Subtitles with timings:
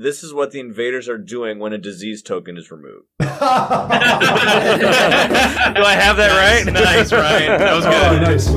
[0.00, 3.08] this is what the invaders are doing when a disease token is removed.
[3.18, 3.32] Do oh,
[5.82, 6.72] I have that right?
[6.72, 7.58] nice, Ryan.
[7.58, 8.22] That was good.
[8.22, 8.48] nice.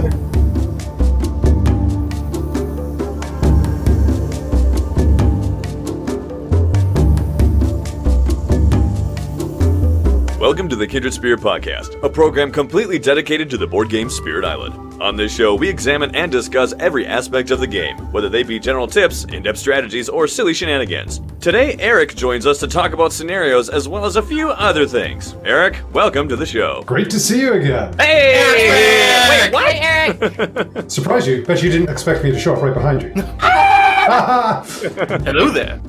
[10.39, 14.45] Welcome to the Kindred Spirit Podcast, a program completely dedicated to the board game Spirit
[14.45, 14.90] Island.
[15.01, 18.59] On this show, we examine and discuss every aspect of the game, whether they be
[18.59, 21.21] general tips, in depth strategies, or silly shenanigans.
[21.39, 25.35] Today, Eric joins us to talk about scenarios as well as a few other things.
[25.43, 26.83] Eric, welcome to the show.
[26.85, 27.91] Great to see you again.
[27.97, 29.27] Hey!
[29.27, 29.73] Wait, what?
[29.73, 30.91] Hey, Eric.
[30.91, 31.43] Surprise you.
[31.45, 33.09] Bet you didn't expect me to show up right behind you.
[35.25, 35.81] Hello there.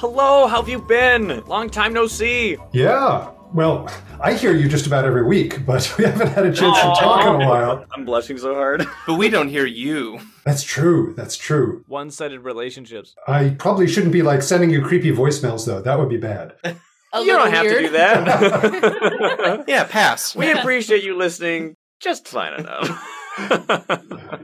[0.00, 1.44] Hello, how have you been?
[1.44, 2.56] Long time no see.
[2.72, 3.30] yeah.
[3.52, 6.84] Well, I hear you just about every week, but we haven't had a chance to
[6.84, 7.84] talk in a while.
[7.92, 8.86] I'm blushing so hard.
[9.06, 10.20] But we don't hear you.
[10.44, 11.12] That's true.
[11.16, 11.84] That's true.
[11.88, 13.14] One sided relationships.
[13.26, 15.82] I probably shouldn't be like sending you creepy voicemails though.
[15.82, 16.54] That would be bad.
[17.12, 17.82] A You don't have weird.
[17.82, 19.64] to do that.
[19.66, 20.34] Yeah, pass.
[20.36, 22.86] we appreciate you listening just fine enough.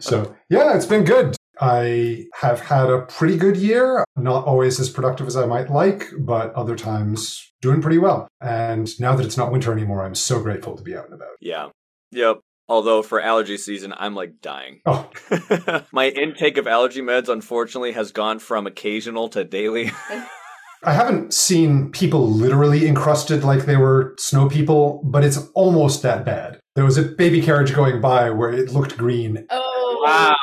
[0.00, 1.36] So, yeah, it's been good.
[1.60, 4.04] I have had a pretty good year.
[4.16, 8.28] Not always as productive as I might like, but other times doing pretty well.
[8.40, 11.28] And now that it's not winter anymore, I'm so grateful to be out and about.
[11.40, 11.68] yeah.
[12.12, 12.40] Yep.
[12.68, 14.80] Although for allergy season, I'm like dying.
[14.86, 15.08] Oh,
[15.92, 19.92] My intake of allergy meds, unfortunately, has gone from occasional to daily.
[20.84, 26.24] I haven't seen people literally encrusted like they were snow people, but it's almost that
[26.24, 26.60] bad.
[26.74, 29.72] There was a baby carriage going by where it looked green, Oh.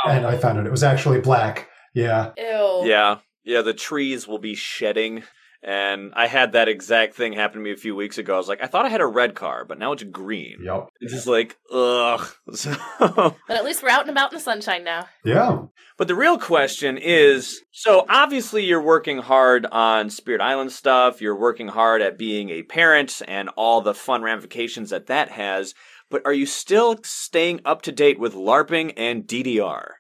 [0.06, 1.69] And I found out it was actually black.
[1.94, 2.31] Yeah.
[2.38, 2.81] Ew.
[2.86, 3.17] yeah.
[3.44, 5.23] Yeah, the trees will be shedding.
[5.66, 8.34] And I had that exact thing happen to me a few weeks ago.
[8.34, 10.58] I was like, I thought I had a red car, but now it's green.
[10.61, 10.89] Yep.
[11.00, 12.28] It's just like, ugh.
[12.53, 15.08] So, But at least we're out and about in the sunshine now.
[15.23, 15.59] Yeah.
[15.97, 21.40] But the real question is so obviously you're working hard on Spirit Island stuff, you're
[21.40, 25.73] working hard at being a parent and all the fun ramifications that that has,
[26.13, 29.94] but are you still staying up to date with LARPing and DDR?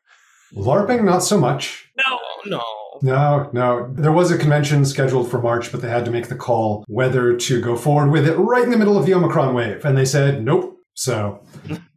[0.53, 1.89] LARPing, not so much.
[1.97, 2.63] No, no.
[3.01, 3.91] No, no.
[3.91, 7.35] There was a convention scheduled for March, but they had to make the call whether
[7.35, 9.83] to go forward with it right in the middle of the Omicron wave.
[9.83, 10.77] And they said, nope.
[10.93, 11.43] So,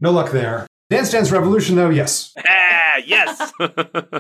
[0.01, 0.66] no luck there.
[0.89, 2.33] Dance Dance Revolution, though, yes.
[2.39, 3.53] Ah, yes.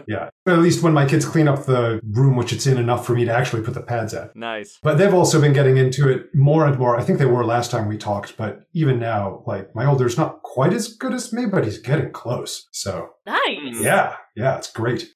[0.09, 0.29] Yeah.
[0.47, 3.25] At least when my kids clean up the room, which it's in enough for me
[3.25, 4.35] to actually put the pads at.
[4.37, 4.79] nice.
[4.83, 6.97] But they've also been getting into it more and more.
[6.99, 10.43] I think they were last time we talked, but even now, like, my older's not
[10.43, 12.67] quite as good as me, but he's getting close.
[12.73, 13.81] So, Nice.
[13.81, 15.09] yeah, yeah, it's great.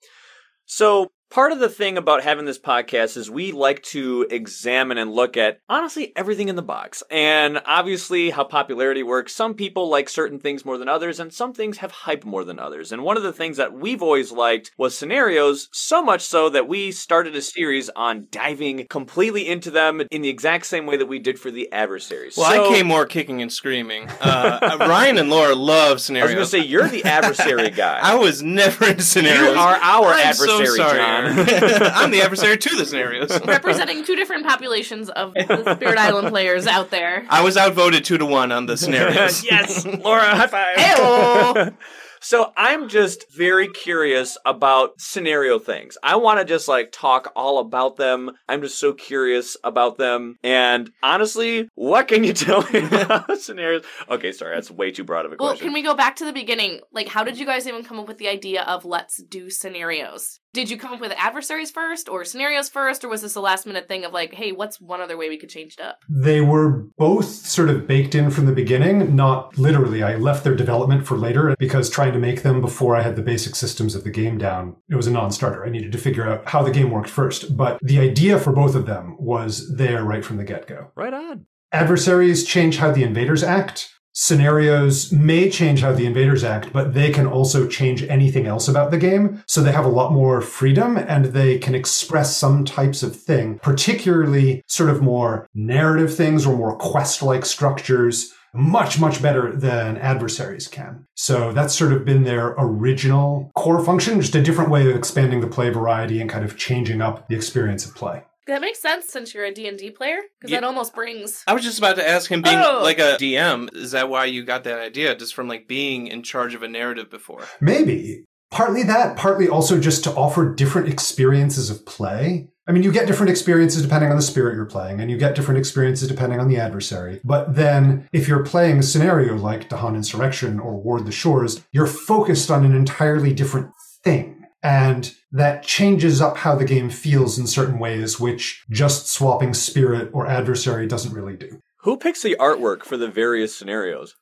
[0.67, 5.13] So, part of the thing about having this podcast is we like to examine and
[5.13, 7.03] look at honestly everything in the box.
[7.11, 9.35] And obviously, how popularity works.
[9.35, 12.59] Some people like certain things more than others, and some things have hype more than
[12.59, 12.93] others.
[12.93, 16.69] And one of the things that we've always liked was scenarios, so much so that
[16.69, 21.07] we started a series on diving completely into them in the exact same way that
[21.07, 22.37] we did for the adversaries.
[22.37, 24.09] Well, So- I came more kicking and screaming.
[24.21, 26.35] Uh, Ryan and Laura love scenarios.
[26.35, 27.99] I was going to say, you're the adversary guy.
[28.03, 29.55] I was never in scenarios.
[29.55, 31.20] you are our I'm so adversary, sorry, John.
[31.25, 31.39] Aaron.
[31.95, 33.31] I'm the adversary to the scenarios.
[33.47, 37.25] Representing two different populations of the Spirit Island players out there.
[37.29, 39.45] I was outvoted two to one on the scenarios.
[39.45, 40.77] yes, Laura, high five.
[40.77, 41.77] Heyo.
[42.21, 45.97] so I'm just very curious about scenario things.
[46.03, 48.33] I want to just like talk all about them.
[48.49, 50.37] I'm just so curious about them.
[50.43, 53.85] And honestly, what can you tell me about scenarios?
[54.11, 55.67] Okay, sorry, that's way too broad of a Well, question.
[55.67, 56.81] Well, can we go back to the beginning?
[56.93, 60.41] Like, how did you guys even come up with the idea of let's do scenarios?
[60.53, 63.67] Did you come up with adversaries first or scenarios first, or was this a last
[63.67, 66.03] minute thing of like, hey, what's one other way we could change it up?
[66.09, 70.03] They were both sort of baked in from the beginning, not literally.
[70.03, 73.23] I left their development for later because trying to make them before I had the
[73.23, 75.65] basic systems of the game down, it was a non starter.
[75.65, 77.57] I needed to figure out how the game worked first.
[77.57, 80.91] But the idea for both of them was there right from the get go.
[80.97, 81.47] right on.
[81.71, 84.00] Adversaries change how the invaders act.
[84.13, 88.91] Scenarios may change how the invaders act, but they can also change anything else about
[88.91, 89.43] the game.
[89.47, 93.61] So they have a lot more freedom and they can express some types of thing,
[93.61, 99.97] particularly sort of more narrative things or more quest like structures much, much better than
[99.99, 101.07] adversaries can.
[101.15, 105.41] So that's sort of been their original core function, just a different way of expanding
[105.41, 108.25] the play variety and kind of changing up the experience of play.
[108.51, 110.59] That makes sense since you're a D&D player, because Yeah.
[110.61, 111.45] that almost brings...
[111.47, 112.81] I was just about to ask him, being Oh.
[112.83, 115.15] like a DM, is that why you got that idea?
[115.15, 117.45] Just from like being in charge of a narrative before?
[117.61, 118.25] Maybe.
[118.51, 122.49] Partly that, partly also just to offer different experiences of play.
[122.67, 125.37] I mean, you get different experiences depending on the spirit you're playing, and you get
[125.37, 127.21] different experiences depending on the adversary.
[127.23, 131.87] But then, if you're playing a scenario like Dahan Insurrection or Ward the Shores, you're
[131.87, 133.71] focused on an entirely different
[134.03, 134.40] thing.
[134.63, 140.11] And that changes up how the game feels in certain ways, which just swapping spirit
[140.13, 141.61] or adversary doesn't really do.
[141.83, 144.15] Who picks the artwork for the various scenarios?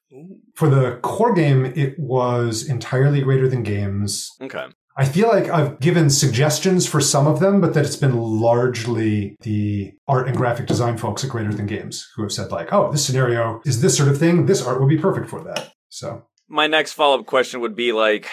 [0.55, 4.31] For the core game, it was entirely greater than games.
[4.40, 4.67] Okay.
[4.96, 9.37] I feel like I've given suggestions for some of them, but that it's been largely
[9.43, 12.90] the art and graphic design folks at Greater Than Games who have said like, "Oh,
[12.90, 14.46] this scenario is this sort of thing.
[14.46, 17.93] This art would be perfect for that." So My next follow up question would be
[17.93, 18.29] like,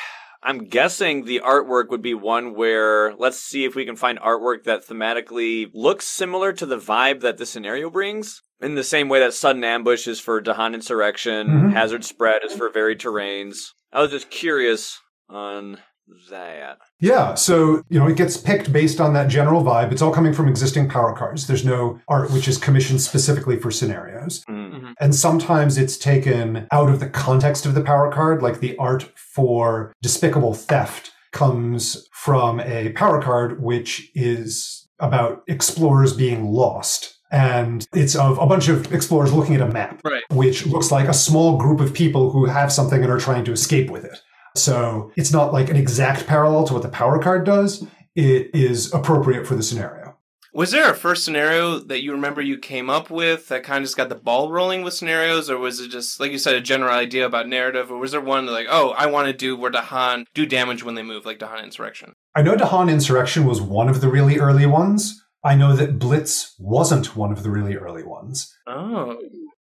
[0.46, 4.64] I'm guessing the artwork would be one where let's see if we can find artwork
[4.66, 8.44] that thematically looks similar to the vibe that the scenario brings.
[8.62, 11.74] In the same way that Sudden Ambush is for Dahan Insurrection, Mhm.
[11.74, 13.72] Hazard Spread is for Varied Terrains.
[13.92, 15.80] I was just curious on
[16.30, 16.78] that.
[17.00, 19.92] yeah, so you know it gets picked based on that general vibe.
[19.92, 21.48] It's all coming from existing power cards.
[21.48, 24.44] There's no art which is commissioned specifically for scenarios.
[24.50, 24.94] Mm.
[25.00, 29.04] And sometimes it's taken out of the context of the power card, like the art
[29.16, 37.12] for Despicable Theft comes from a power card which is about explorers being lost.
[37.32, 40.24] And it's of a bunch of explorers looking at a map, Right.
[40.30, 43.52] which looks like a small group of people who have something and are trying to
[43.52, 44.22] escape with it.
[44.56, 47.86] So it's not like an exact parallel to what the power card does.
[48.16, 50.18] It is appropriate for the scenario.
[50.54, 53.84] Was there a first scenario that you remember you came up with that kind of
[53.84, 56.62] just got the ball rolling with scenarios, or was it just like you said a
[56.62, 59.70] general idea about narrative, or was there one like, oh, I want to do where
[59.70, 62.14] Dahan do damage when they move, like Dahan Insurrection?
[62.34, 65.22] I know Dahan Insurrection was one of the really early ones.
[65.44, 68.56] I know that Blitz wasn't one of the really early ones.
[68.66, 69.18] Oh,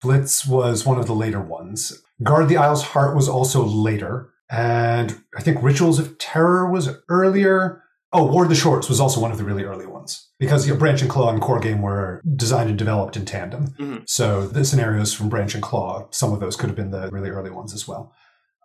[0.02, 2.02] Blitz was one of the later ones.
[2.24, 4.32] Guard the Isle's Heart was also later.
[4.50, 7.84] And I think Rituals of Terror was earlier.
[8.14, 10.30] Oh, Ward the Shores was also one of the really early ones.
[10.40, 13.68] Because you know, Branch and Claw and Core Game were designed and developed in tandem.
[13.80, 14.04] Mhm.
[14.08, 17.30] So the scenarios from Branch and Claw, some of those could have been the really
[17.30, 18.14] early ones as well.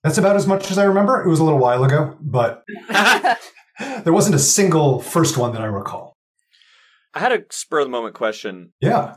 [0.05, 1.23] That's about as much as I remember.
[1.23, 2.63] It was a little while ago, but
[4.05, 6.17] there wasn't a single first one that I recall.
[7.15, 8.73] I had a spur of the moment question.
[8.81, 9.17] Yeah.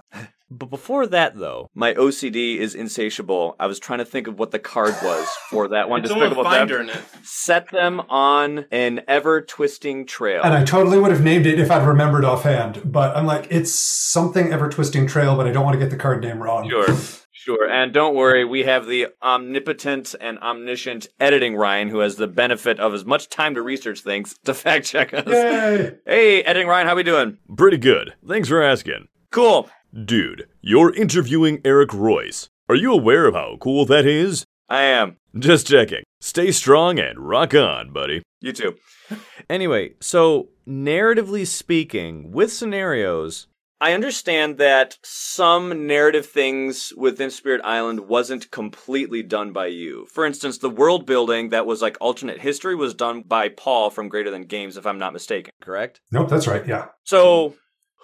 [0.57, 3.55] But before that, though, my OCD is insatiable.
[3.59, 6.01] I was trying to think of what the card was for that one.
[6.01, 6.97] it's almost Despicable Finder Theft.
[7.13, 7.25] in it.
[7.25, 10.41] Set them on an ever twisting trail.
[10.43, 13.73] And I totally would have named it if I'd remembered offhand, but I'm like, it's
[13.73, 16.69] something ever twisting trail, but I don't want to get the card name wrong.
[16.69, 16.87] Sure.
[17.31, 17.69] Sure.
[17.69, 22.79] And don't worry, we have the omnipotent and omniscient editing Ryan who has the benefit
[22.79, 25.25] of as much time to research things to fact check us.
[25.27, 25.95] Yay!
[26.07, 27.37] Hey, editing Ryan, how we doing?
[27.55, 28.15] Pretty good.
[28.27, 29.09] Thanks for asking.
[29.29, 29.69] Cool.
[30.03, 32.49] Dude, you're interviewing Eric Reuss.
[32.67, 34.43] Are you aware of how cool that is?
[34.67, 35.15] I am.
[35.39, 36.03] Just checking.
[36.19, 38.21] Stay strong and rock on, buddy.
[38.41, 38.75] You too.
[39.49, 43.45] Anyway, so narratively speaking, with scenarios,
[43.79, 50.07] I understand that some narrative things within Spirit Island wasn't completely done by you.
[50.11, 54.09] For instance, the world building that was like alternate history was done by Paul from
[54.09, 56.01] Greater Than Games, if I'm not mistaken, correct?
[56.11, 56.65] Nope, that's right.
[56.67, 56.87] Yeah.
[57.03, 57.53] So,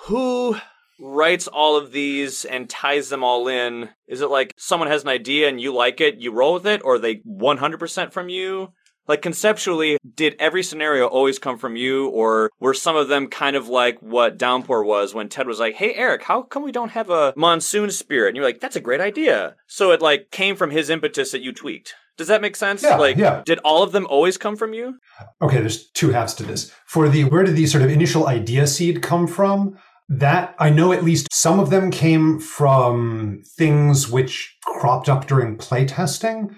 [0.04, 0.58] who
[1.02, 3.90] writes all of these and ties them all in?
[4.08, 6.82] Is it like someone has an idea and you like it, you roll with it,
[6.86, 8.72] or are they 100% from you?
[9.08, 13.56] Like conceptually, did every scenario always come from you, or were some of them kind
[13.56, 16.92] of like what Downpour was when Ted was like, "Hey Eric, how come we don't
[16.92, 20.56] have a monsoon spirit?" And you're like, "That's a great idea." So it like came
[20.56, 21.96] from his impetus that you tweaked.
[22.18, 22.84] Does that make sense?
[22.84, 23.42] Yeah, like, yeah.
[23.46, 25.00] did all of them always come from you?
[25.42, 26.72] Okay, there's two halves to this.
[26.86, 29.78] For the where did the sort of initial idea seed come from?
[30.14, 35.58] That I know at least some of them came from things which cropped up during
[35.58, 36.54] playtesting.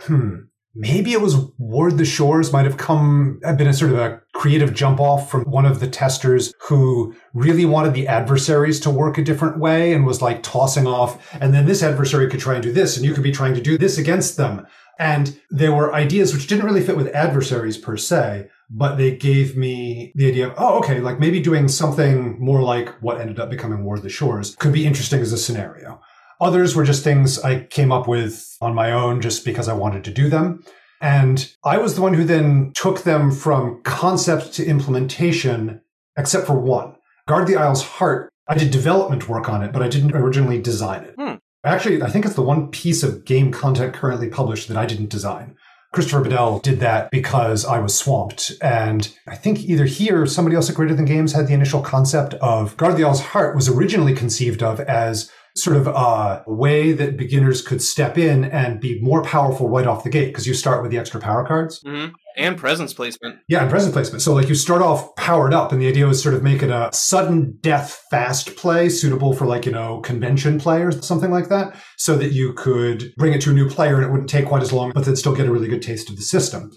[0.00, 0.36] Hmm.
[0.74, 4.22] Maybe it was Ward the Shores might have come, have been a sort of a
[4.32, 9.18] creative jump off from one of the testers who really wanted the adversaries to work
[9.18, 11.32] a different way and was like tossing off.
[11.34, 13.60] And then this adversary could try and do this and you could be trying to
[13.60, 14.66] do this against them.
[14.98, 19.56] And there were ideas which didn't really fit with adversaries per se, but they gave
[19.56, 23.50] me the idea of, oh, okay, like maybe doing something more like what ended up
[23.50, 26.00] becoming Ward the Shores could be interesting as a scenario.
[26.40, 30.04] Others were just things I came up with on my own just because I wanted
[30.04, 30.64] to do them.
[31.00, 35.80] And I was the one who then took them from concept to implementation,
[36.16, 36.96] except for one.
[37.28, 41.04] Guard the Isle's Heart, I did development work on it, but I didn't originally design
[41.04, 41.14] it.
[41.18, 41.34] Hmm.
[41.64, 45.08] Actually, I think it's the one piece of game content currently published that I didn't
[45.08, 45.56] design.
[45.94, 48.50] Christopher Badell did that because I was swamped.
[48.60, 51.80] And I think either he or somebody else at Greater Than Games had the initial
[51.80, 56.90] concept of Guard the Isle's Heart was originally conceived of as sort of a way
[56.90, 60.52] that beginners could step in and be more powerful right off the gate because you
[60.54, 61.80] start with the extra power cards.
[61.86, 62.10] Mhm.
[62.36, 63.38] And presence placement.
[63.48, 64.22] Yeah, and presence placement.
[64.22, 66.70] So like you start off powered up, and the idea was sort of make it
[66.70, 71.76] a sudden death fast play suitable for like, you know, convention players, something like that,
[71.96, 74.62] so that you could bring it to a new player and it wouldn't take quite
[74.62, 76.70] as long, but then still get a really good taste of the system.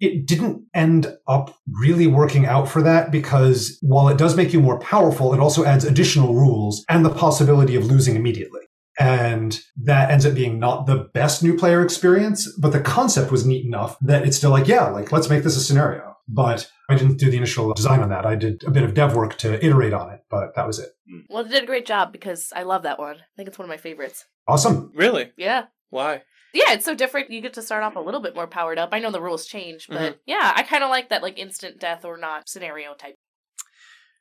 [0.00, 4.60] It didn't end up really working out for that because while it does make you
[4.60, 8.60] more powerful, it also adds additional rules and the possibility of losing immediately.
[8.98, 13.46] And that ends up being not the best new player experience, but the concept was
[13.46, 16.16] neat enough that it's still like, yeah, like let's make this a scenario.
[16.28, 18.26] But I didn't do the initial design on that.
[18.26, 20.90] I did a bit of dev work to iterate on it, but that was it.
[21.10, 21.22] Mm.
[21.28, 23.16] Well, they did a great job because I love that one.
[23.16, 24.24] I think it's one of my favorites.
[24.46, 24.92] Awesome.
[24.94, 25.32] Really?
[25.36, 25.66] Yeah.
[25.90, 26.22] Why?
[26.52, 27.30] Yeah, it's so different.
[27.30, 28.90] You get to start off a little bit more powered up.
[28.92, 30.18] I know the rules change, but mm-hmm.
[30.26, 33.14] yeah, I kind of like that like instant death or not scenario type.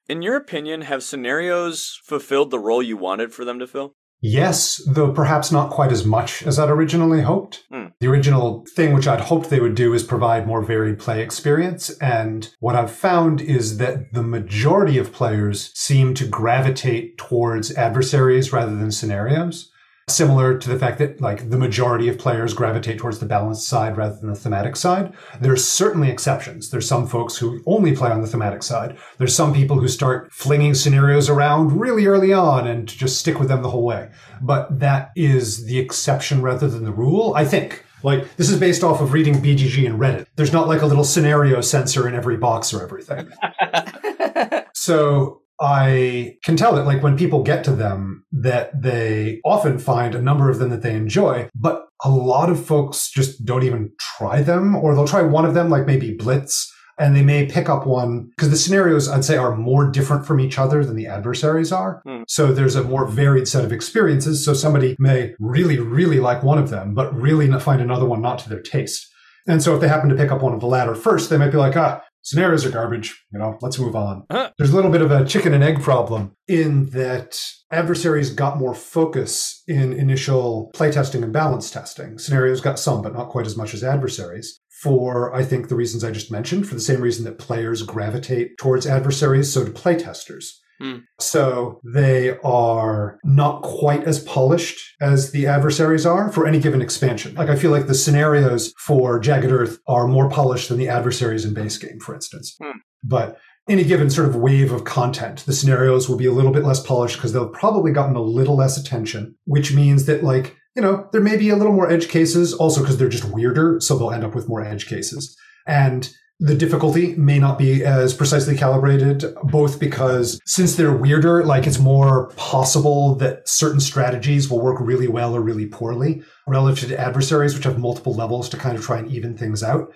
[0.07, 3.95] In your opinion, have scenarios fulfilled the role you wanted for them to fill?
[4.21, 7.63] Yes, though perhaps not quite as much as I'd originally hoped.
[7.71, 7.87] Hmm.
[7.99, 11.89] The original thing which I'd hoped they would do is provide more varied play experience.
[11.99, 18.51] And what I've found is that the majority of players seem to gravitate towards adversaries
[18.51, 19.71] rather than scenarios.
[20.09, 23.95] Similar to the fact that like the majority of players gravitate towards the balanced side
[23.95, 25.13] rather than the thematic side.
[25.39, 26.69] There's certainly exceptions.
[26.69, 28.97] There's some folks who only play on the thematic side.
[29.17, 33.49] There's some people who start flinging scenarios around really early on and just stick with
[33.49, 34.09] them the whole way.
[34.41, 37.85] But that is the exception rather than the rule, I think.
[38.01, 40.25] Like, this is based off of reading BGG and Reddit.
[40.37, 43.29] There's not like a little scenario sensor in every box or everything.
[44.79, 50.15] So I can tell that like when people get to them that they often find
[50.15, 53.91] a number of them that they enjoy, but a lot of folks just don't even
[53.99, 57.69] try them or they'll try one of them like maybe Blitz and they may pick
[57.69, 61.07] up one because the scenarios I'd say are more different from each other than the
[61.07, 62.01] adversaries are.
[62.05, 62.23] Hmm.
[62.27, 64.43] So there's a more varied set of experiences.
[64.43, 68.39] So somebody may really, really like one of them, but really find another one not
[68.39, 69.07] to their taste.
[69.47, 71.51] And so if they happen to pick up one of the latter first, they might
[71.51, 73.23] be like, ah, scenarios are garbage.
[73.31, 74.25] You know, let's move on.
[74.31, 74.51] Huh.
[74.57, 77.39] There's a little bit of a chicken and egg problem in that
[77.71, 82.17] adversaries got more focus in initial playtesting and balance testing.
[82.17, 84.59] Scenarios got some, but not quite as much as adversaries.
[84.81, 88.57] For, I think, the reasons I just mentioned, for the same reason that players gravitate
[88.57, 90.51] towards adversaries, so do playtesters.
[90.79, 90.97] Hmm.
[91.19, 97.35] So they are not quite as polished as the adversaries are for any given expansion.
[97.35, 101.43] Like I feel like the scenarios for Jagged Earth are more polished than the adversaries
[101.45, 102.55] in base game, for instance.
[102.61, 102.77] Hmm.
[103.03, 106.63] But any given sort of wave of content, the scenarios will be a little bit
[106.63, 110.81] less polished because they'll probably gotten a little less attention, which means that like, you
[110.81, 113.79] know, there may be a little more edge cases also because they're just weirder.
[113.79, 115.37] So they'll end up with more edge cases.
[115.67, 116.09] And
[116.41, 121.79] the difficulty may not be as precisely calibrated, both because since they're weirder, like it's
[121.79, 127.55] more possible that certain strategies will work really well or really poorly relative to adversaries,
[127.55, 129.93] which have multiple levels to kind of try and even things out.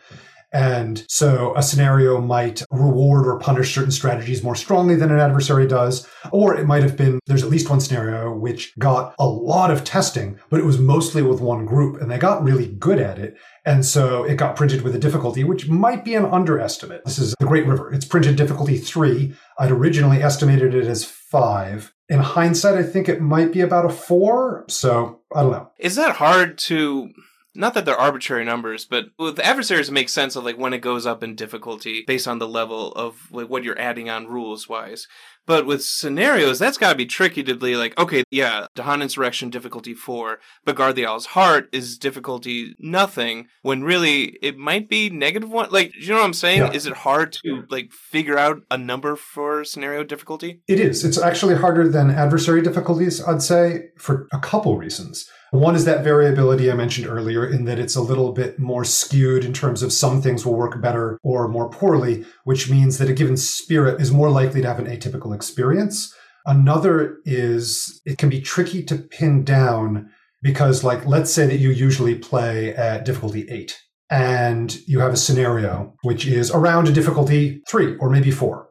[0.53, 5.67] And so a scenario might reward or punish certain strategies more strongly than an adversary
[5.67, 6.07] does.
[6.31, 9.83] Or it might have been, there's at least one scenario which got a lot of
[9.83, 13.35] testing, but it was mostly with one group and they got really good at it.
[13.65, 17.03] And so it got printed with a difficulty, which might be an underestimate.
[17.03, 17.91] This is the Great River.
[17.91, 19.33] It's printed difficulty three.
[19.57, 21.93] I'd originally estimated it as five.
[22.09, 24.65] In hindsight, I think it might be about a four.
[24.67, 25.71] So I don't know.
[25.79, 27.11] Is that hard to
[27.55, 30.79] not that they're arbitrary numbers, but with adversaries it makes sense of like when it
[30.79, 34.67] goes up in difficulty based on the level of like what you're adding on rules
[34.67, 35.07] wise.
[35.45, 39.93] But with scenarios, that's gotta be tricky to be like, okay, yeah, Dahan Insurrection difficulty
[39.93, 45.49] four, but Guard the Isle's Heart is difficulty nothing, when really it might be negative
[45.51, 45.69] one.
[45.69, 46.59] Like, you know what I'm saying?
[46.59, 46.71] Yeah.
[46.71, 50.61] Is it hard to like figure out a number for scenario difficulty?
[50.67, 51.03] It is.
[51.03, 55.29] It's actually harder than adversary difficulties, I'd say, for a couple reasons.
[55.51, 59.45] One is that variability I mentioned earlier, in that it's a little bit more skewed
[59.45, 63.13] in terms of some things will work better or more poorly, which means that a
[63.13, 66.13] given spirit is more likely to have an atypical experience.
[66.45, 70.09] Another is it can be tricky to pin down
[70.41, 75.17] because, like, let's say that you usually play at difficulty eight and you have a
[75.17, 78.67] scenario which is around a difficulty three or maybe four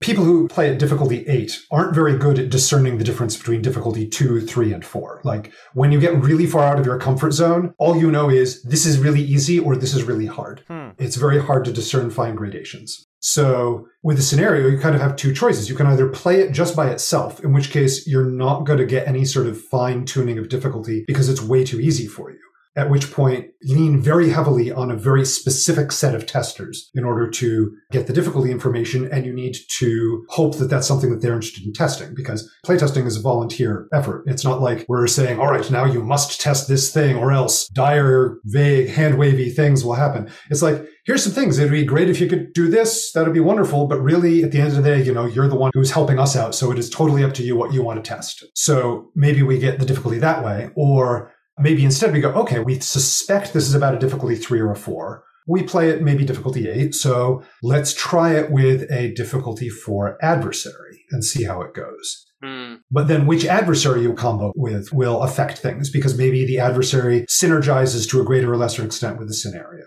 [0.00, 4.06] people who play at difficulty eight aren't very good at discerning the difference between difficulty
[4.06, 5.20] two, three, and four.
[5.24, 8.62] Like when you get really far out of your comfort zone, all you know is
[8.62, 10.62] this is really easy or this is really hard.
[10.68, 10.90] Hmm.
[10.98, 13.05] It's very hard to discern fine gradations.
[13.26, 15.68] So with a scenario, you kind of have two choices.
[15.68, 18.86] You can either play it just by itself, in which case you're not going to
[18.86, 22.38] get any sort of fine tuning of difficulty because it's way too easy for you.
[22.76, 27.28] At which point lean very heavily on a very specific set of testers in order
[27.28, 29.10] to get the difficulty information.
[29.10, 33.06] And you need to hope that that's something that they're interested in testing because playtesting
[33.06, 34.24] is a volunteer effort.
[34.26, 37.66] It's not like we're saying, all right, now you must test this thing or else
[37.68, 40.30] dire, vague, hand wavy things will happen.
[40.50, 41.58] It's like, here's some things.
[41.58, 43.12] It'd be great if you could do this.
[43.12, 43.86] That'd be wonderful.
[43.86, 46.18] But really, at the end of the day, you know, you're the one who's helping
[46.18, 46.54] us out.
[46.54, 48.44] So it is totally up to you what you want to test.
[48.54, 50.70] So maybe we get the difficulty that way.
[50.76, 54.70] Or maybe instead we go, okay, we suspect this is about a difficulty three or
[54.70, 55.24] a four.
[55.48, 56.94] We play it maybe difficulty eight.
[56.94, 62.26] So let's try it with a difficulty four adversary and see how it goes.
[62.42, 62.74] Hmm.
[62.90, 68.08] But then which adversary you combo with will affect things because maybe the adversary synergizes
[68.10, 69.84] to a greater or lesser extent with the scenario.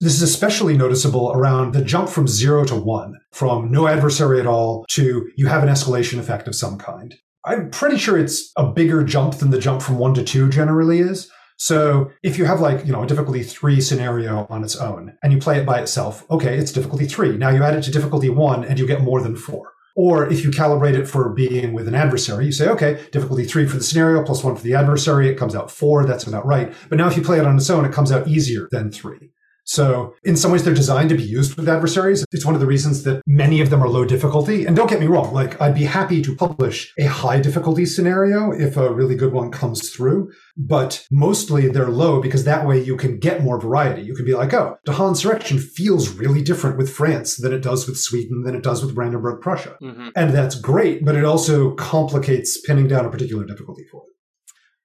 [0.00, 4.46] This is especially noticeable around the jump from zero to one, from no adversary at
[4.46, 7.16] all to you have an escalation effect of some kind.
[7.48, 10.98] I'm pretty sure it's a bigger jump than the jump from one to two generally
[10.98, 11.30] is.
[11.56, 15.32] So if you have like, you know, a difficulty three scenario on its own and
[15.32, 17.38] you play it by itself, okay, it's difficulty three.
[17.38, 19.72] Now you add it to difficulty one and you get more than four.
[19.96, 23.66] Or if you calibrate it for being with an adversary, you say, okay, difficulty three
[23.66, 25.30] for the scenario plus one for the adversary.
[25.30, 26.04] It comes out four.
[26.04, 26.72] That's about right.
[26.90, 29.30] But now if you play it on its own, it comes out easier than three.
[29.68, 32.24] So in some ways, they're designed to be used with adversaries.
[32.32, 34.64] It's one of the reasons that many of them are low difficulty.
[34.64, 38.50] And don't get me wrong, like I'd be happy to publish a high difficulty scenario
[38.50, 40.32] if a really good one comes through.
[40.56, 44.00] But mostly they're low because that way you can get more variety.
[44.00, 47.86] You can be like, oh, Dahan Insurrection feels really different with France than it does
[47.86, 49.76] with Sweden, than it does with Brandenburg Prussia.
[49.82, 50.12] Mhm.
[50.16, 54.14] And that's great, but it also complicates pinning down a particular difficulty for it.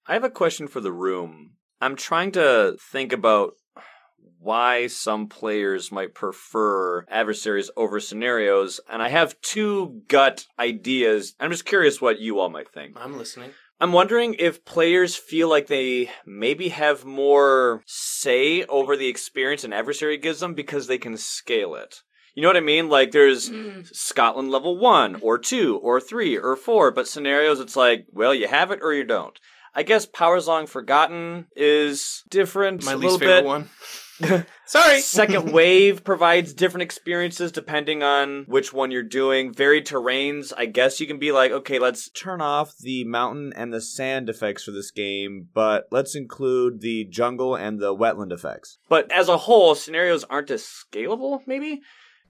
[0.07, 1.51] I have a question for the room.
[1.79, 3.53] I'm trying to think about
[4.43, 11.33] why some players might prefer adversaries over scenarios, and I have two gut ideas.
[11.39, 12.95] I'm just curious what you all might think.
[12.99, 13.51] I'm listening.
[13.79, 19.73] I'm wondering if players feel like they maybe have more say over the experience an
[19.73, 22.01] adversary gives them because they can scale it.
[22.35, 22.89] You know what I mean?
[22.89, 23.87] Like there's Mm.
[23.93, 28.47] Scotland level one or two or three or four, but scenarios it's like, well, you
[28.47, 29.37] have it or you don't.
[29.75, 33.45] I guess Powers Long Forgotten is different My a least little favorite bit.
[33.45, 33.69] one.
[34.65, 34.99] Sorry.
[34.99, 39.53] Second Wave provides different experiences depending on which one you're doing.
[39.53, 43.73] Varied terrains, I guess you can be like, okay, let's Turn off the mountain and
[43.73, 48.77] the sand effects for this game, but let's include the jungle and the wetland effects.
[48.87, 51.81] but as a whole, scenarios aren't as scalable, maybe?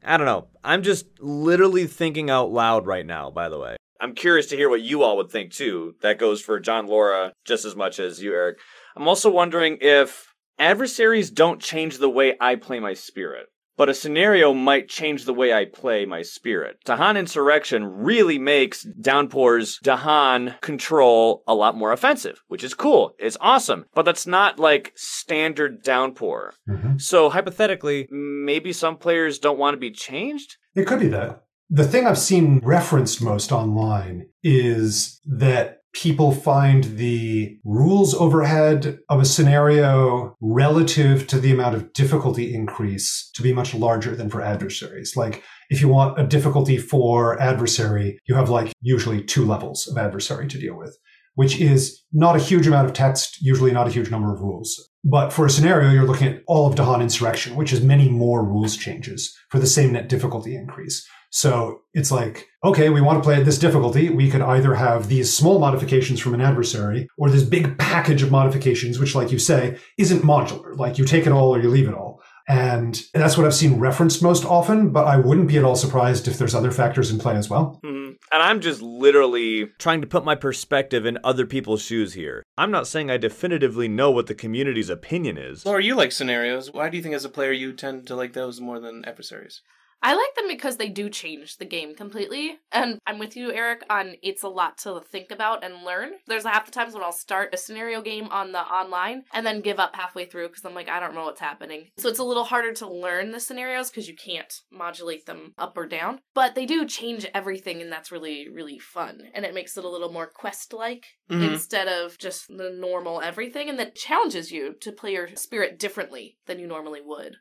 [0.04, 0.48] I don't know.
[0.64, 3.78] I'm just literally thinking out loud right now, by the way.
[4.02, 5.96] I'm curious to hear what you all would think too.
[6.02, 8.58] That goes for John Laura just as much as you, Eric.
[8.98, 13.94] I'm also wondering if adversaries don't change the way I play my spirit, but a
[13.94, 16.78] scenario might change the way I play my spirit.
[16.86, 23.14] Dahan Insurrection really makes Downpour's Dahan control a lot more offensive, which is cool.
[23.18, 26.54] It's awesome, but that's not like standard Downpour.
[26.70, 26.98] Mm-hmm.
[26.98, 30.58] So hypothetically, maybe some players don't want to be changed?
[30.76, 31.44] It could be that.
[31.70, 39.22] The thing I've seen referenced most online is that people find the rules overhead of
[39.22, 44.42] a scenario relative to the amount of difficulty increase to be much larger than for
[44.42, 45.16] adversaries.
[45.16, 49.98] Like if you want a difficulty for adversary, you have like usually two levels of
[49.98, 50.98] adversary to deal with,
[51.36, 54.90] which is not a huge amount of text, usually not a huge number of rules.
[55.04, 58.44] But for a scenario, you're looking at all of Dahan Insurrection, which is many more
[58.44, 61.08] rules changes for the same net difficulty increase.
[61.36, 64.12] So it's like, okay, we want to play at this difficulty.
[64.12, 68.30] We could either have these small modifications from an adversary or this big package of
[68.30, 70.78] modifications, which, like you say, isn't modular.
[70.78, 72.22] Like you take it all or you leave it all.
[72.48, 76.28] And that's what I've seen referenced most often, but I wouldn't be at all surprised
[76.28, 77.80] if there's other factors in play as well.
[77.84, 78.16] Mhm.
[78.32, 82.44] And I'm just literally Trying to put my perspective in other people's shoes here.
[82.60, 85.66] I'm not saying I definitively know what the community's opinion is.
[85.66, 86.72] Laura, you like scenarios.
[86.72, 89.62] Why do you think, as a player, you tend to like those more than adversaries?
[90.06, 92.60] I like them because they do change the game completely.
[92.74, 96.12] And I'm with you, Eric, on it's a lot to think about and learn.
[96.28, 99.62] There's half the times when I'll start a scenario game on the online and then
[99.62, 101.88] give up halfway through because I'm like, I don't know what's happening.
[101.98, 105.78] So it's a little harder to learn the scenarios because you can't modulate them up
[105.78, 106.20] or down.
[106.34, 109.22] But they do change everything, and that's really, really fun.
[109.34, 111.54] And it makes it a little more quest like Mhm.
[111.54, 113.70] instead of just the normal everything.
[113.70, 117.38] And that challenges you to play your spirit differently than you normally would.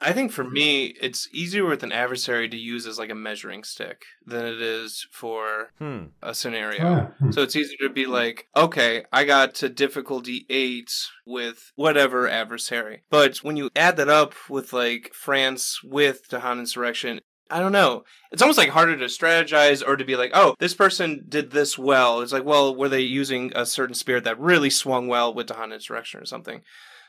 [0.00, 3.62] I think for me, it's easier with an adversary to use as like a measuring
[3.62, 6.06] stick than it is for Hmm.
[6.22, 6.84] a scenario.
[6.86, 7.30] Ah, hmm.
[7.30, 10.90] So it's easier to be like, okay, I got to difficulty eight
[11.26, 13.04] with whatever adversary.
[13.10, 17.20] But when you add that up with like France with Dahan Insurrection,
[17.52, 18.04] I don't know.
[18.30, 21.76] It's almost like harder to strategize or to be like, oh, this person did this
[21.76, 22.20] well.
[22.20, 25.72] It's like, well, were they using a certain spirit that really swung well with Dahan
[25.74, 26.62] Insurrection or something?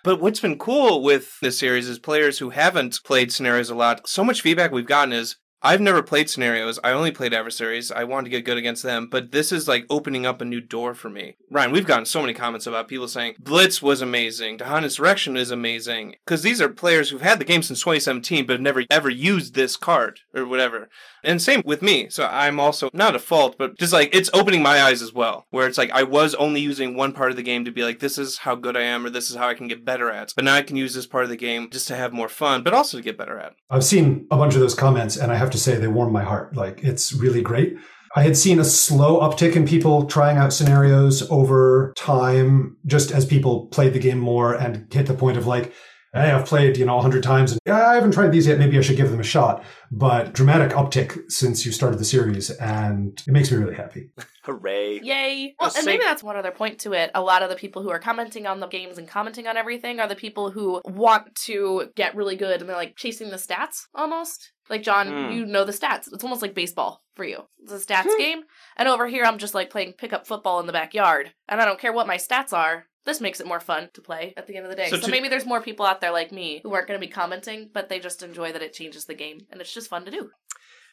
[0.03, 4.07] But what's been cool with this series is players who haven't played scenarios a lot.
[4.07, 6.79] So much feedback we've gotten is I've never played scenarios.
[6.83, 7.91] I only played adversaries.
[7.91, 10.59] I wanted to get good against them, but this is like opening up a new
[10.59, 11.35] door for me.
[11.51, 15.51] Ryan, we've gotten so many comments about people saying Blitz was amazing, Dahan Insurrection is
[15.51, 19.09] amazing, because these are players who've had the game since 2017 but have never ever
[19.09, 20.89] used this card or whatever.
[21.23, 22.09] And same with me.
[22.09, 25.45] So I'm also not a fault, but just like it's opening my eyes as well,
[25.51, 27.99] where it's like I was only using one part of the game to be like,
[27.99, 30.33] this is how good I am, or this is how I can get better at.
[30.35, 32.63] But now I can use this part of the game just to have more fun,
[32.63, 33.53] but also to get better at.
[33.69, 36.23] I've seen a bunch of those comments, and I have to say they warm my
[36.23, 36.55] heart.
[36.55, 37.77] Like, it's really great.
[38.15, 43.25] I had seen a slow uptick in people trying out scenarios over time, just as
[43.25, 45.73] people played the game more and hit the point of like,
[46.13, 48.59] hey, I've played, you know, a hundred times and I haven't tried these yet.
[48.59, 49.63] Maybe I should give them a shot.
[49.91, 54.09] But dramatic uptick since you started the series, and it makes me really happy.
[54.43, 54.99] Hooray.
[55.03, 55.55] Yay!
[55.59, 57.11] Well, and maybe that's one other point to it.
[57.13, 59.99] A lot of the people who are commenting on the games and commenting on everything
[59.99, 63.85] are the people who want to get really good and they're like chasing the stats
[63.93, 64.51] almost.
[64.71, 65.31] Like John, Hmm.
[65.31, 66.11] you know the stats.
[66.11, 67.43] It's almost like baseball for you.
[67.61, 68.43] It's a stats game.
[68.77, 71.77] And over here, I'm just like playing pickup football in the backyard, and I don't
[71.79, 72.85] care what my stats are.
[73.05, 74.87] This makes it more fun to play at the end of the day.
[74.89, 77.05] So So, to- maybe there's more people out there like me who aren't going to
[77.05, 80.05] be commenting, but they just enjoy that it changes the game, and it's just fun
[80.05, 80.29] to do.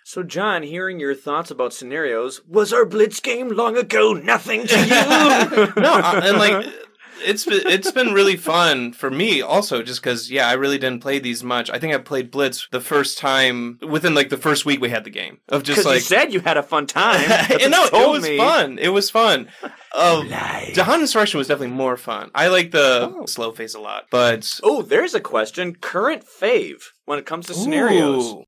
[0.04, 4.78] So, John, hearing your thoughts about scenarios, was our Blitz game long ago nothing to
[4.80, 4.86] you?
[5.82, 6.66] no, I- and like
[7.24, 11.00] it's been, it's been really fun for me also just because yeah I really didn't
[11.02, 11.70] play these much.
[11.70, 15.04] I think I played Blitz the first time within like the first week we had
[15.04, 17.28] the game of just Because you like said you had a fun time.
[17.60, 18.36] And no, it was me.
[18.36, 18.78] fun.
[18.78, 19.48] It was fun.
[19.96, 20.72] Um, Lie.
[20.74, 22.30] Dahan Insurrection was definitely more fun.
[22.34, 23.24] I like the Oh.
[23.24, 25.74] slow phase a lot, but Oh, there's a question.
[25.74, 28.44] Current fave when it comes to scenarios.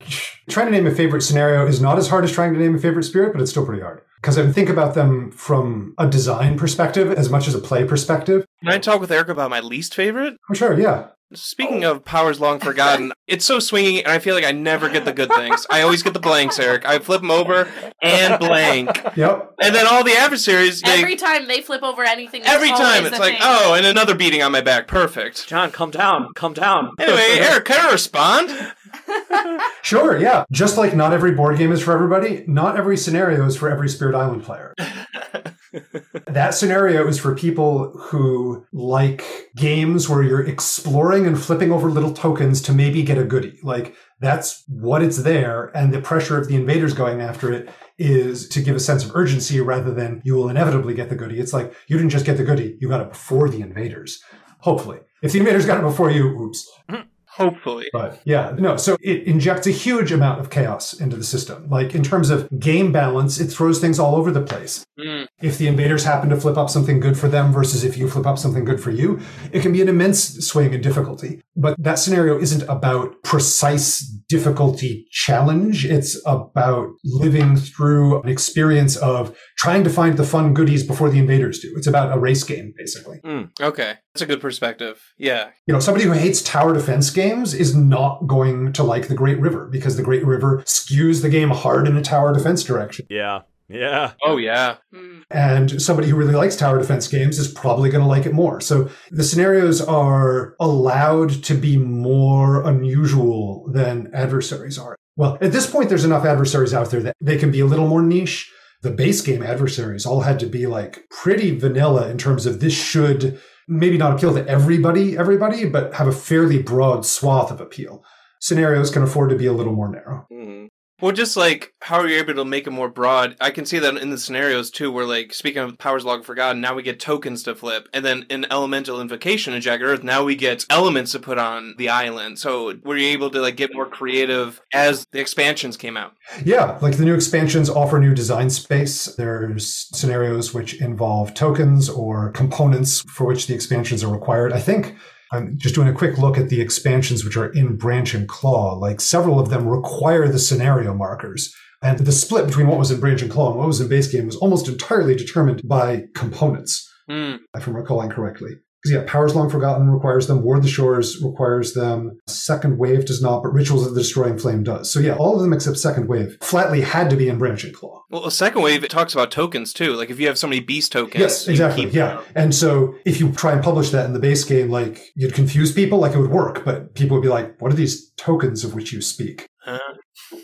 [0.50, 2.78] Trying to name a favorite scenario is not as hard as trying to name a
[2.78, 4.02] favorite spirit, but it's still pretty hard.
[4.20, 8.44] Because I think about them from a design perspective as much as a play perspective.
[8.62, 10.36] Can I talk with Eric about my least favorite?
[10.50, 11.08] Oh, sure, yeah.
[11.32, 15.04] Speaking of powers long forgotten, it's so swingy, and I feel like I never get
[15.04, 15.64] the good things.
[15.70, 16.84] I always get the blanks, Eric.
[16.84, 17.68] I flip them over
[18.02, 19.52] and blank, Yep.
[19.62, 23.16] and then all the adversaries they Every time they flip over anything, every time it's
[23.20, 23.42] like thing.
[23.44, 24.88] oh, and another beating on my back.
[24.88, 25.46] Perfect.
[25.46, 26.32] John, come down.
[26.34, 26.90] Come down.
[26.98, 28.50] Anyway, Eric, can I respond?
[29.82, 30.44] Sure, yeah.
[30.52, 33.88] Just like not every board game is for everybody, not every scenario is for every
[33.88, 34.74] Spirit Island player.
[36.26, 39.24] that scenario is for people who like
[39.56, 43.58] games where you're exploring and flipping over little tokens to maybe get a goodie.
[43.62, 48.48] Like, that's what it's there, and the pressure of the invaders going after it is
[48.50, 51.40] to give a sense of urgency rather than you will inevitably get the goodie.
[51.40, 54.22] It's like you didn't just get the goodie, you got it before the invaders.
[54.60, 54.98] Hopefully.
[55.22, 56.70] If the invaders got it before you, oops.
[57.40, 57.88] Hopefully.
[57.92, 61.68] But yeah, no, so it injects a huge amount of chaos into the system.
[61.68, 64.84] Like in terms of game balance, it throws things all over the place.
[64.98, 65.26] Mm.
[65.40, 68.26] If the invaders happen to flip up something good for them versus if you flip
[68.26, 69.20] up something good for you,
[69.52, 71.40] it can be an immense swing in difficulty.
[71.56, 75.84] But that scenario isn't about precise difficulty challenge.
[75.84, 81.18] It's about living through an experience of trying to find the fun goodies before the
[81.18, 81.72] invaders do.
[81.76, 83.20] It's about a race game, basically.
[83.60, 85.12] Okay, that's a good perspective.
[85.18, 89.14] Yeah, You know, somebody who hates tower defense games is not going to like the
[89.14, 93.06] Great River because the Great River skews the game hard in a tower defense direction.
[93.08, 93.42] Yeah.
[93.68, 94.14] Yeah.
[94.24, 94.78] Oh yeah.
[94.92, 95.22] Mm.
[95.30, 98.60] And somebody who really likes tower defense games is probably going to like it more.
[98.60, 104.96] So the scenarios are allowed to be more unusual than adversaries are.
[105.16, 107.86] Well, at this point, there's enough adversaries out there that they can be a little
[107.86, 108.52] more niche.
[108.82, 112.72] The base game adversaries all had to be like pretty vanilla in terms of this
[112.72, 118.04] should maybe not appeal to everybody, everybody, but have a fairly broad swath of appeal.
[118.40, 120.26] Scenarios can afford to be a little more narrow.
[120.32, 120.68] Mhm.
[121.00, 123.36] Well, just like how are you able to make it more broad?
[123.40, 126.60] I can see that in the scenarios too, where like speaking of powers long forgotten,
[126.60, 130.24] now we get tokens to flip, and then in elemental invocation in Jagged Earth, now
[130.24, 132.38] we get elements to put on the island.
[132.38, 136.12] So were you able to like get more creative as the expansions came out?
[136.44, 139.06] Yeah, like the new expansions offer new design space.
[139.06, 144.52] There's scenarios which involve tokens or components for which the expansions are required.
[144.52, 144.96] I think
[145.32, 148.74] I'm just doing a quick look at the expansions which are in Branch and Claw.
[148.74, 151.54] Like several of them require the scenario markers.
[151.82, 154.10] And the split between what was in Branch and Claw and what was in base
[154.12, 157.36] game was almost entirely determined by components, Hmm.
[157.56, 158.56] if I'm recalling correctly.
[158.82, 163.20] Because yeah, Powers Long Forgotten requires them, Ward the Shores requires them, Second Wave does
[163.20, 164.90] not, but Rituals of the Destroying Flame does.
[164.90, 167.74] So yeah, all of them except Second Wave flatly had to be in Branch and
[167.74, 168.02] Claw.
[168.08, 169.92] Well, second wave it talks about tokens too.
[169.92, 171.84] Like if you have so many beast tokens, Yes, exactly.
[171.84, 172.22] keep Yeah.
[172.34, 175.72] And so if you try and publish that in the base game, like you'd confuse
[175.72, 178.74] people, like it would work, but people would be like, what are these tokens of
[178.74, 179.46] which you speak?
[179.62, 179.78] Huh?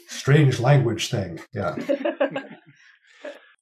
[0.09, 1.41] Strange language thing.
[1.53, 1.75] Yeah.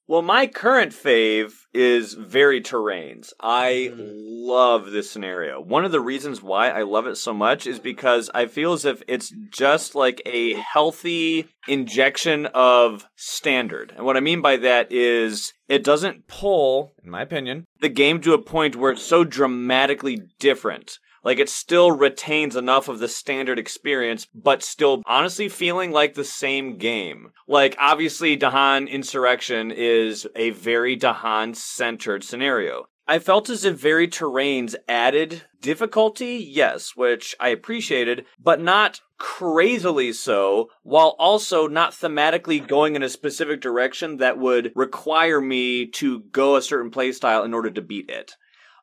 [0.07, 3.33] Well, my current fave is Varied Terrains.
[3.39, 4.03] I mm-hmm.
[4.05, 5.59] love this scenario.
[5.59, 8.85] One of the reasons why I love it so much is because I feel as
[8.85, 13.93] if it's just like a healthy injection of standard.
[13.97, 18.21] And what I mean by that is it doesn't pull, in my opinion, the game
[18.21, 20.99] to a point where it's so dramatically different.
[21.25, 26.23] Like it still retains enough of the standard experience, but still honestly feeling like the
[26.23, 27.31] same game.
[27.47, 32.85] Like obviously Dahan Insurrection is a very Dahan centered scenario.
[33.07, 40.11] I felt as if Varied Terrains added difficulty, yes, which I appreciated, but not crazily
[40.11, 46.21] so, while also not thematically going in a specific direction that would require me to
[46.31, 48.35] go a certain playstyle in order to beat it.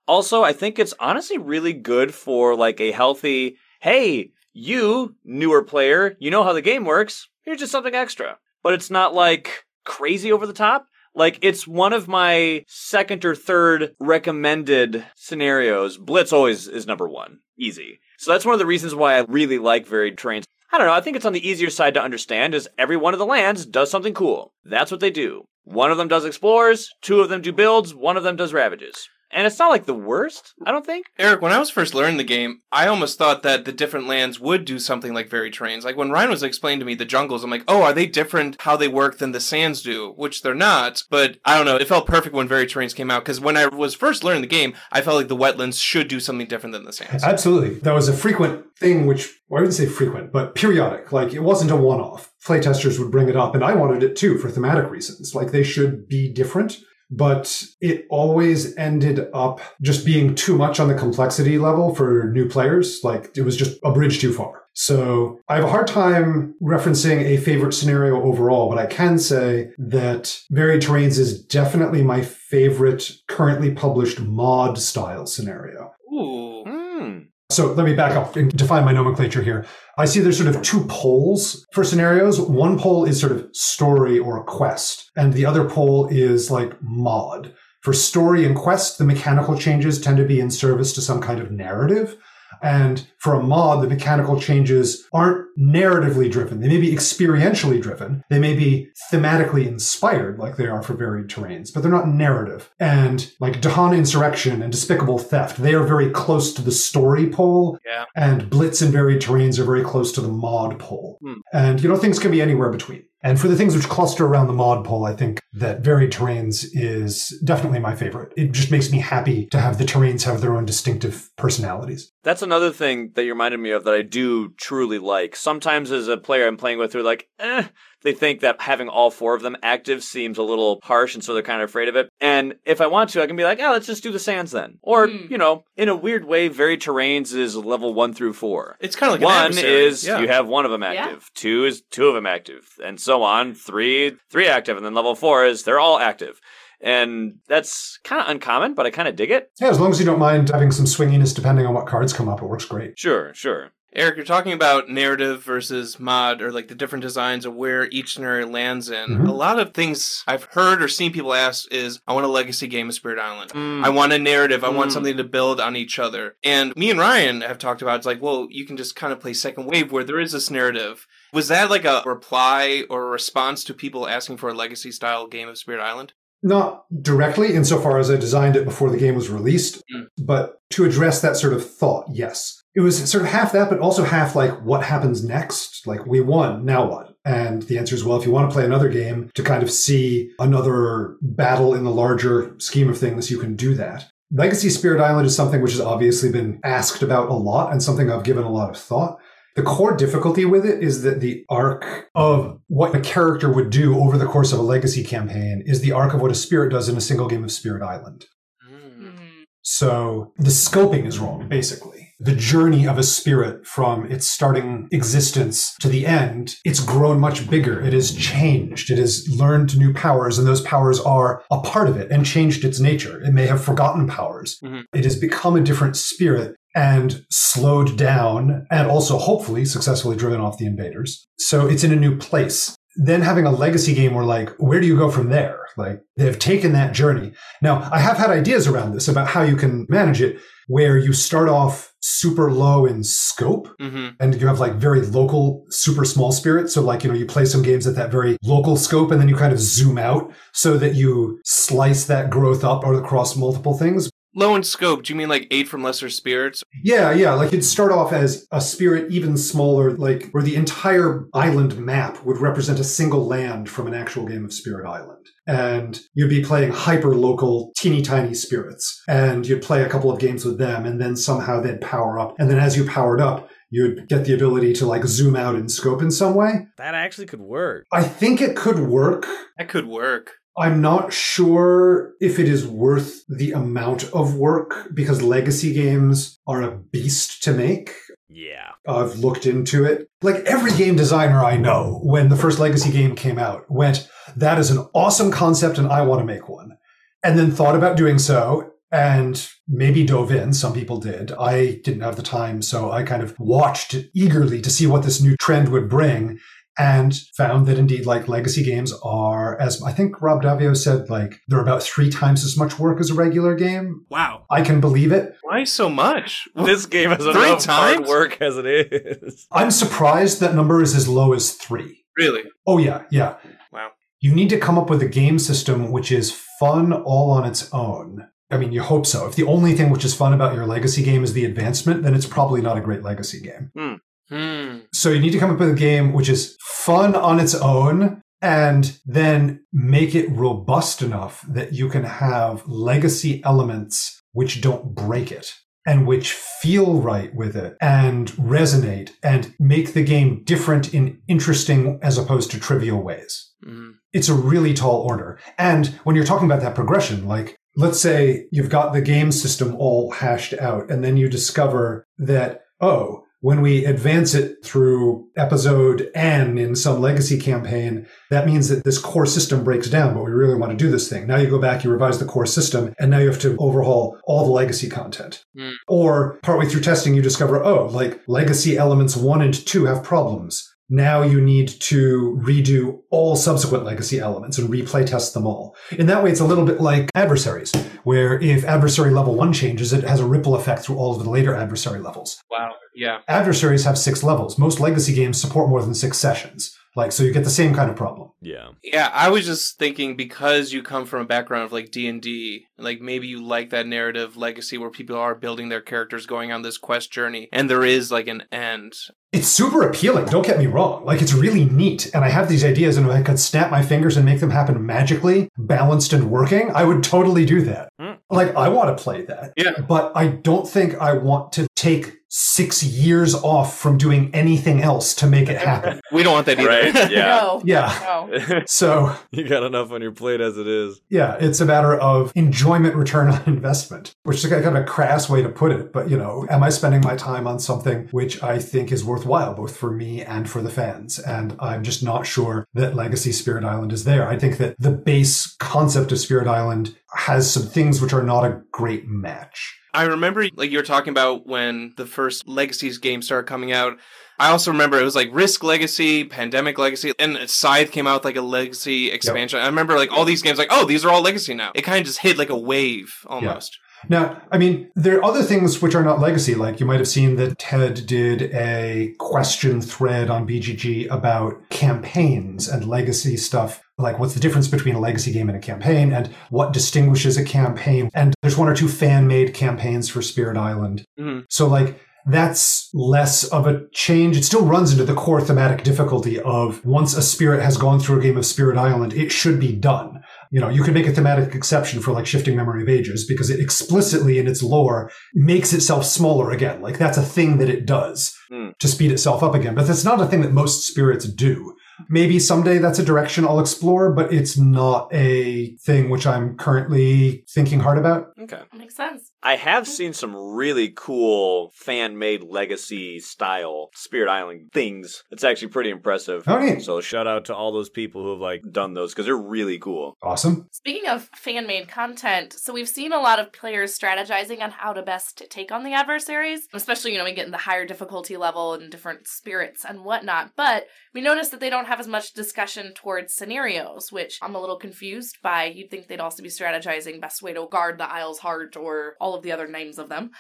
[0.07, 6.17] Also, I think it's honestly really good for like a healthy, hey, you, newer player,
[6.19, 8.39] you know how the game works, here's just something extra.
[8.63, 10.87] But it's not like crazy over the top.
[11.15, 15.99] Like it's one of my second or third recommended scenarios.
[15.99, 17.41] Blitz always is number one.
[17.59, 18.01] Easy.
[18.19, 20.45] So that's one of the reasons why I really like varied terrains.
[20.73, 23.13] I don't know, I think it's on the easier side to understand is every one
[23.13, 24.55] of the lands does something cool.
[24.65, 25.45] That's what they do.
[25.65, 29.09] One of them does explores, two of them do builds, one of them does ravages.
[29.33, 31.07] And it's not like the worst, I don't think.
[31.19, 34.39] Eric, when I was first learning the game, I almost thought that the different lands
[34.39, 35.85] would do something like varied terrains.
[35.85, 38.61] Like when Ryan was explaining to me the jungles, I'm like, oh, are they different
[38.61, 40.13] how they work than the sands do?
[40.17, 41.03] Which they're not.
[41.09, 41.77] But I don't know.
[41.77, 44.49] It felt perfect when varied terrains came out because when I was first learning the
[44.49, 47.25] game, I felt like the wetlands should do something different than the sands.
[47.25, 47.75] Absolutely.
[47.81, 51.11] That was a frequent thing, which well, I wouldn't say frequent, but periodic.
[51.13, 52.33] Like it wasn't a one off.
[52.45, 55.35] Playtesters would bring it up, and I wanted it too for thematic reasons.
[55.35, 56.79] Like they should be different
[57.13, 62.49] but it always ended up just being too much on the complexity level for new
[62.49, 63.01] players.
[63.05, 64.63] Like it was just a bridge too far.
[64.75, 69.71] So I have a hard time referencing a favorite scenario overall, but I can say
[69.77, 75.93] that Varied Terrains is definitely my favorite currently published mod style scenario.
[76.11, 76.65] Ooh.
[76.67, 77.19] Hmm.
[77.53, 79.67] So let me back up and define my nomenclature here.
[79.99, 82.41] I see there's sort of two poles for scenarios.
[82.41, 87.55] One pole is sort of story or quest, and the other pole is like mod.
[87.83, 91.41] For story and quest, the mechanical changes tend to be in service to some kind
[91.41, 92.17] of narrative.
[92.63, 96.61] And for a mod, the mechanical changes aren't narratively driven.
[96.61, 98.25] They may be experientially driven.
[98.31, 102.71] They may be thematically inspired, like they are for varied terrains, but they're not narrative.
[102.81, 107.79] And like Dahan Insurrection and Despicable Theft, they are very close to the story pole.
[107.85, 108.05] Yeah.
[108.15, 111.19] And Blitz and varied terrains are very close to the mod pole.
[111.23, 111.41] Hmm.
[111.53, 113.05] And, you know, things can be anywhere between.
[113.23, 116.67] And for the things which cluster around the mod pole, I think that varied terrains
[116.73, 118.33] is definitely my favorite.
[118.37, 122.13] It just makes me happy to have the terrains have their own distinctive personalities.
[122.25, 125.37] That's another thing that you reminded me of that I do truly like.
[125.37, 127.65] Sometimes as a player I'm playing with, they're like, eh,
[128.03, 131.35] they think that having all four of them active seems a little harsh, and so
[131.35, 132.09] they're kind of afraid of it.
[132.21, 134.51] And if I want to, I can be like, yeah, let's just do the sands
[134.53, 134.79] then.
[134.83, 135.27] Or, Hmm.
[135.31, 138.77] you know, in a weird way, Varied Terrains is level one through four.
[138.81, 139.85] It's kind of like one adversary.
[139.87, 140.21] is yeah.
[140.21, 140.93] you have one of them Yeah.
[140.95, 141.31] active.
[141.35, 143.55] Two is two of them active, and so on.
[143.55, 146.41] Three, three active, and then level four is they're all active.
[146.85, 149.51] And that's kind of uncommon, but I kind of dig it.
[149.61, 152.29] Yeah, as long as you don't mind having some swinginess depending on what cards come
[152.29, 152.99] up, it works great.
[152.99, 153.71] Sure, sure.
[153.95, 158.15] Eric, you're talking about narrative versus mod, or like the different designs of where each
[158.15, 159.19] scenario lands in.
[159.19, 159.29] Mhm.
[159.29, 162.69] A lot of things I've heard or seen people ask is, I want a legacy
[162.69, 163.51] game of Spirit Island.
[163.51, 163.85] Mm.
[163.85, 164.65] I want a narrative.
[164.65, 164.95] I want Mm.
[164.95, 166.37] something to build on each other.
[166.43, 169.21] And me and Ryan have talked about it's like, well, you can just kind of
[169.21, 171.07] play second wave where there is this narrative.
[171.35, 175.27] Was that like a reply or a response to people asking for a legacy style
[175.27, 176.15] game of Spirit Island?
[176.43, 180.07] Not directly, insofar as I designed it before the game was released, Mm.
[180.19, 182.62] but to address that sort of thought, yes.
[182.75, 185.87] It was sort of half that, but also half like what happens next?
[185.87, 187.17] Like, we won, now what?
[187.25, 189.71] And the answer is, well, if you want to play another game to kind of
[189.71, 194.11] see another battle in the larger scheme of things, you can do that.
[194.33, 198.11] Legacy Spirit Island is something which has obviously been asked about a lot and something
[198.11, 199.19] I've given a lot of thought.
[199.55, 203.99] The core difficulty with it is that the arc of what a character would do
[204.01, 206.89] over the course of a legacy campaign is the arc of what a spirit does
[206.89, 208.25] in a single game of Spirit Island.
[208.67, 209.13] Mhm.
[209.61, 211.92] So the scoping is wrong, basically.
[212.25, 217.51] The journey of a spirit from its starting existence to the end, it's grown much
[217.51, 217.81] bigger.
[217.81, 218.91] It has changed.
[218.91, 222.65] It has learned new powers, and those powers are a part of it and changed
[222.65, 223.21] its nature.
[223.23, 224.57] It may have forgotten powers.
[224.65, 224.85] Mhm.
[224.95, 230.59] It has become a different spirit and slowed down and also hopefully successfully driven off
[230.59, 231.27] the invaders.
[231.39, 232.77] So it's in a new place.
[232.97, 235.61] Then having a legacy game where like, where do you go from there?
[235.77, 237.33] Like they've taken that journey.
[237.61, 241.13] Now I have had ideas around this about how you can manage it where you
[241.13, 246.33] start off super low in scope hmm and you have like very local super small
[246.33, 249.21] spirit so like you know you play some games at that very local scope and
[249.21, 253.37] then you kind of zoom out so that you slice that growth up or across
[253.37, 255.03] multiple things Low in scope.
[255.03, 256.63] Do you mean like eight from lesser spirits?
[256.85, 261.27] yeah yeah like you'd start off as a spirit even smaller like where the entire
[261.35, 266.01] island map would represent a single land from an actual game of spirit island and
[266.15, 270.45] you'd be playing hyper local teeny tiny spirits and you'd play a couple of games
[270.45, 274.09] with them and then somehow they'd power up and then as you powered up you'd
[274.09, 277.41] get the ability to like zoom out in scope in some way That actually could
[277.41, 277.87] work.
[277.93, 279.27] I think it could work.
[279.59, 280.33] That could work.
[280.57, 286.63] I'm not sure if it is worth the amount of work because legacy games are
[286.63, 287.95] a beast to make.
[288.29, 288.73] Yeah.
[288.87, 290.09] I've looked into it.
[290.21, 294.59] Like every game designer I know, when the first legacy game came out, went, that
[294.59, 296.77] is an awesome concept and I want to make one.
[297.23, 300.53] And then thought about doing so and maybe dove in.
[300.53, 301.33] Some people did.
[301.33, 305.23] I didn't have the time, so I kind of watched eagerly to see what this
[305.23, 306.39] new trend would bring
[306.79, 311.35] and found that indeed like legacy games are as I think Rob Daviau said like
[311.49, 314.07] they're about 3 times as much work as a regular game.
[314.11, 314.47] Wow.
[314.51, 315.35] I can believe it.
[315.43, 316.49] Why so much?
[316.57, 318.09] This game has Three enough hard times?
[318.09, 319.47] work as it is.
[319.53, 322.05] I'm surprised that number is as low as 3.
[322.17, 322.43] Really?
[322.67, 323.37] Oh yeah, yeah.
[323.73, 323.91] Wow.
[324.21, 327.69] You need to come up with a game system which is fun all on its
[327.73, 328.29] own.
[328.51, 329.27] I mean, you hope so.
[329.27, 332.15] If the only thing which is fun about your legacy game is the advancement, then
[332.15, 333.71] it's probably not a great legacy game.
[333.75, 333.95] Hmm.
[334.33, 334.79] Hmm.
[334.95, 338.23] So you need to come up with a game which is fun on its own
[338.41, 345.31] and then make it robust enough that you can have legacy elements which don't break
[345.31, 345.53] it
[345.85, 351.99] and which feel right with it and resonate and make the game different in interesting
[352.03, 353.91] as opposed to trivial ways Hmm.
[354.13, 355.39] it's a really tall order.
[355.57, 359.77] And when you're talking about that progression, like let's say you've got the game system
[359.77, 366.11] all hashed out and then you discover that, oh, when we advance it through episode
[366.15, 370.31] N in some legacy campaign, that means that this core system breaks down, but we
[370.31, 371.27] really want to do this thing.
[371.27, 374.17] Now you go back, you revise the core system, and now you have to overhaul
[374.25, 375.45] all the legacy content.
[375.59, 375.73] Hmm.
[375.89, 380.72] Or partway through testing, you discover, oh, like legacy elements one and two have problems.
[380.93, 385.75] Now you need to redo all subsequent legacy elements and replay test them all.
[385.91, 387.73] In that way, it's a little bit like adversaries,
[388.05, 391.31] where if adversary level one changes, it has a ripple effect through all of the
[391.31, 392.43] later adversary levels.
[392.51, 392.73] Wow.
[392.95, 393.21] Yeah.
[393.27, 394.59] Adversaries have six levels.
[394.59, 396.77] Most legacy games support more than six sessions.
[396.95, 398.31] Like, so you get the same kind of problem.
[398.41, 398.71] Yeah.
[398.83, 402.21] Yeah, I was just thinking because you come from a background of like D and
[402.21, 406.53] D, like maybe you like that narrative legacy where people are building their characters, going
[406.53, 408.95] on this quest journey, and there is like an end.
[409.33, 411.07] It's super appealing, don't get me wrong.
[411.07, 412.15] Like, it's really neat.
[412.15, 414.51] And I have these ideas, and if I could snap my fingers and make them
[414.51, 417.89] happen magically, balanced and working, I would totally do that.
[417.99, 418.13] Hmm.
[418.29, 419.55] Like, I want to play that.
[419.57, 419.81] Yeah.
[419.81, 425.15] But I don't think I want to take six years off from doing anything else
[425.15, 426.01] to make it happen.
[426.13, 426.69] We don't want that either.
[426.69, 427.11] Right?
[427.11, 427.25] Yeah.
[427.27, 427.63] No.
[427.65, 428.27] yeah.
[428.31, 428.63] No.
[428.67, 431.01] So, you got enough on your plate as it is.
[431.11, 435.29] yeah, it's a matter of enjoyment return on investment, which is kind of a crass
[435.29, 435.93] way to put it.
[435.93, 439.55] But, you know, am I spending my time on something which I think is worthwhile,
[439.55, 441.19] both for me and for the fans?
[441.19, 444.27] And I'm just not sure that Legacy Spirit Island is there.
[444.27, 448.45] I think that the base concept of Spirit Island has some things which are not
[448.45, 449.79] a great match.
[449.95, 453.99] I remember like you were talking about when the first Legacies game started coming out.
[454.39, 458.25] I also remember it was like Risk Legacy, Pandemic Legacy, and Scythe came out with
[458.25, 459.61] like a Legacy expansion.
[459.61, 461.73] I remember like all these games like, oh, these are all Legacy now.
[461.75, 463.79] It kind of just hit like a wave almost.
[464.09, 466.55] Now, I mean, there are other things which are not legacy.
[466.55, 472.69] Like you might have seen that Ted did a question thread on BGG about campaigns
[472.69, 473.83] and legacy stuff.
[474.03, 477.45] Like what's the difference between a legacy game and a campaign and what distinguishes a
[477.45, 478.11] campaign.
[478.15, 481.05] And there's one or two fan made campaigns for Spirit Island.
[481.19, 481.45] Mhm.
[481.49, 484.37] So like, that's less of a change.
[484.37, 488.21] It still runs into the core thematic difficulty of once a spirit has gone through
[488.21, 490.21] a game of Spirit Island, it should be done.
[490.53, 493.51] You know, you could make a thematic exception for like shifting memory of ages because
[493.51, 496.81] it explicitly in its lore makes itself smaller again.
[496.81, 498.69] Like that's a thing that it does Hmm.
[498.79, 499.75] to speed itself up again.
[499.75, 501.75] But that's not a thing that most spirits do.
[502.09, 507.45] Maybe someday that's a direction I'll explore, but it's not a thing which I'm currently
[507.49, 508.33] thinking hard about.
[508.41, 508.63] Okay.
[508.75, 509.31] Makes sense.
[509.43, 515.25] I have seen some really cool fan made legacy style Spirit Island things.
[515.31, 516.45] It's actually pretty impressive.
[516.47, 516.83] Oh, neat.
[516.83, 519.79] So Shout out to all those people who have like done those because they're really
[519.79, 520.17] cool.
[520.23, 520.67] Awesome.
[520.71, 524.95] Speaking of fan made content, so we've seen a lot of players strategizing on how
[524.95, 528.37] to best take on the adversaries, especially, you know, we get in the higher difficulty
[528.37, 530.53] level and different spirits and whatnot.
[530.57, 534.61] But we notice that they don't have as much discussion towards scenarios, which I'm a
[534.61, 535.65] little confused by.
[535.65, 539.35] You'd think they'd also be strategizing best way to guard the Isle's heart or all
[539.35, 540.31] of the other names of them.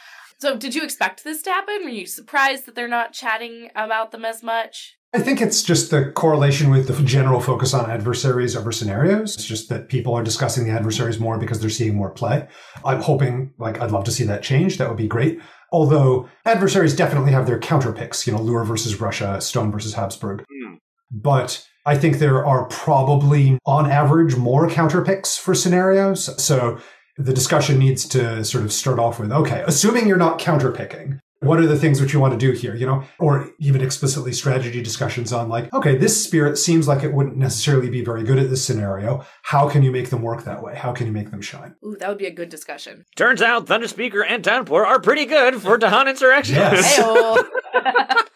[0.40, 1.84] So, did you expect this to happen?
[1.84, 4.96] Were you surprised that they're not chatting about them as much?
[5.14, 9.34] I think it's just the correlation with the general focus on adversaries over scenarios.
[9.34, 12.48] It's just that people are discussing the adversaries more because they're seeing more play.
[12.82, 14.78] I'm hoping, like, I'd love to see that change.
[14.78, 15.38] That would be great.
[15.70, 20.44] Although adversaries definitely have their counter picks, you know, Lure versus Russia, Stone versus Habsburg.
[20.50, 20.74] Hmm.
[21.12, 26.42] But I think there are probably, on average, more counter picks for scenarios.
[26.42, 26.78] So
[27.18, 31.20] the discussion needs to sort of start off with okay, assuming you're not counter picking,
[31.42, 33.02] what are the things which you want to do here, you know?
[33.18, 37.90] Or even explicitly strategy discussions on like, okay, this spirit seems like it wouldn't necessarily
[37.90, 39.24] be very good at this scenario.
[39.42, 40.76] How can you make them work that way?
[40.76, 41.74] How can you make them shine?
[41.84, 43.04] Ooh, that would be a good discussion.
[43.16, 46.54] Turns out Thunderspeaker and Downpour are pretty good for Dahan Insurrection.
[46.54, 46.96] Yes.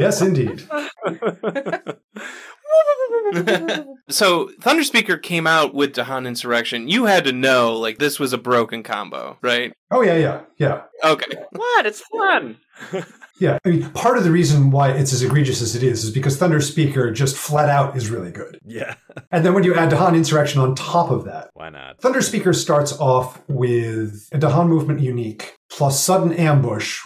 [0.00, 0.04] Heyo.
[0.04, 0.66] Yes, indeed.
[4.08, 6.88] so Thunderspeaker came out with Dahan Insurrection.
[6.88, 9.72] You had to know like this was a broken combo, right?
[9.90, 10.82] Oh yeah, yeah, yeah.
[11.04, 11.36] Okay.
[11.52, 11.86] what?
[11.86, 12.58] It's fun.
[13.40, 16.10] Yeah, I mean, part of the reason why it's as egregious as it is is
[16.10, 18.58] because Thunder Speaker just flat out is really good.
[18.66, 18.96] Yeah.
[19.32, 22.02] And then when you add Dahan Insurrection on top of that, Why not?
[22.02, 27.00] Thunder Speaker starts off with a Dahan movement unique plus sudden ambush,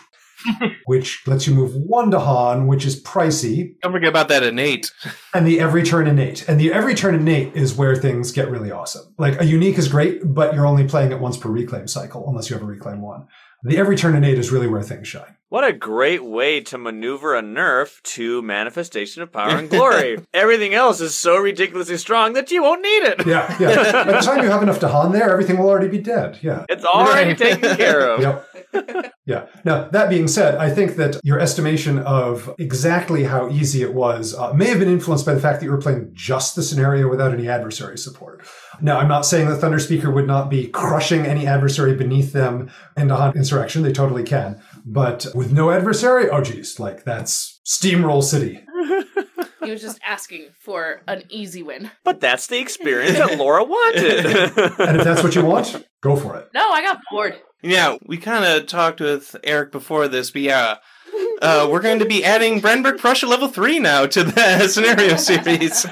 [0.86, 4.92] which lets you move one Dahan, which is pricey, Don't forget about that innate.
[5.34, 6.48] and the every turn innate.
[6.48, 9.14] And the every turn innate is where things get really awesome.
[9.18, 12.50] Like a unique is great, but you're only playing it once per reclaim cycle, unless
[12.50, 13.26] you have a reclaim one.
[13.62, 15.36] The every turn innate is really where things shine.
[15.54, 20.18] What a great way to maneuver a nerf to manifestation of power and glory.
[20.34, 23.24] Everything else is so ridiculously strong that you won't need it.
[23.24, 24.04] Yeah, yeah.
[24.04, 26.40] By the time you have enough Dahan there, everything will already be dead.
[26.42, 26.66] Yeah.
[26.68, 28.20] It's already taken care of.
[28.20, 28.48] Yep.
[29.26, 29.46] Yeah.
[29.64, 34.34] Now, that being said, I think that your estimation of exactly how easy it was
[34.34, 37.08] uh, may have been influenced by the fact that you were playing just the scenario
[37.08, 38.44] without any adversary support.
[38.80, 42.70] Now, I'm not saying that Thunder Speaker would not be crushing any adversary beneath them
[42.96, 43.82] in Dahan Insurrection.
[43.82, 44.60] They totally can.
[44.84, 48.60] But with no adversary, oh geez, like that's Steamroll City.
[49.64, 51.90] he was just asking for an easy win.
[52.04, 54.26] But that's the experience that Laura wanted.
[54.84, 56.48] And if that's what you want, go for it.
[56.52, 57.36] No, I got bored.
[57.62, 60.76] Yeah, we kind of talked with Eric before this, but yeah,
[61.40, 65.86] uh, we're going to be adding Brandenburg Prussia level three now to the scenario series.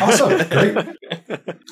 [0.00, 0.48] Awesome.
[0.48, 0.76] Great.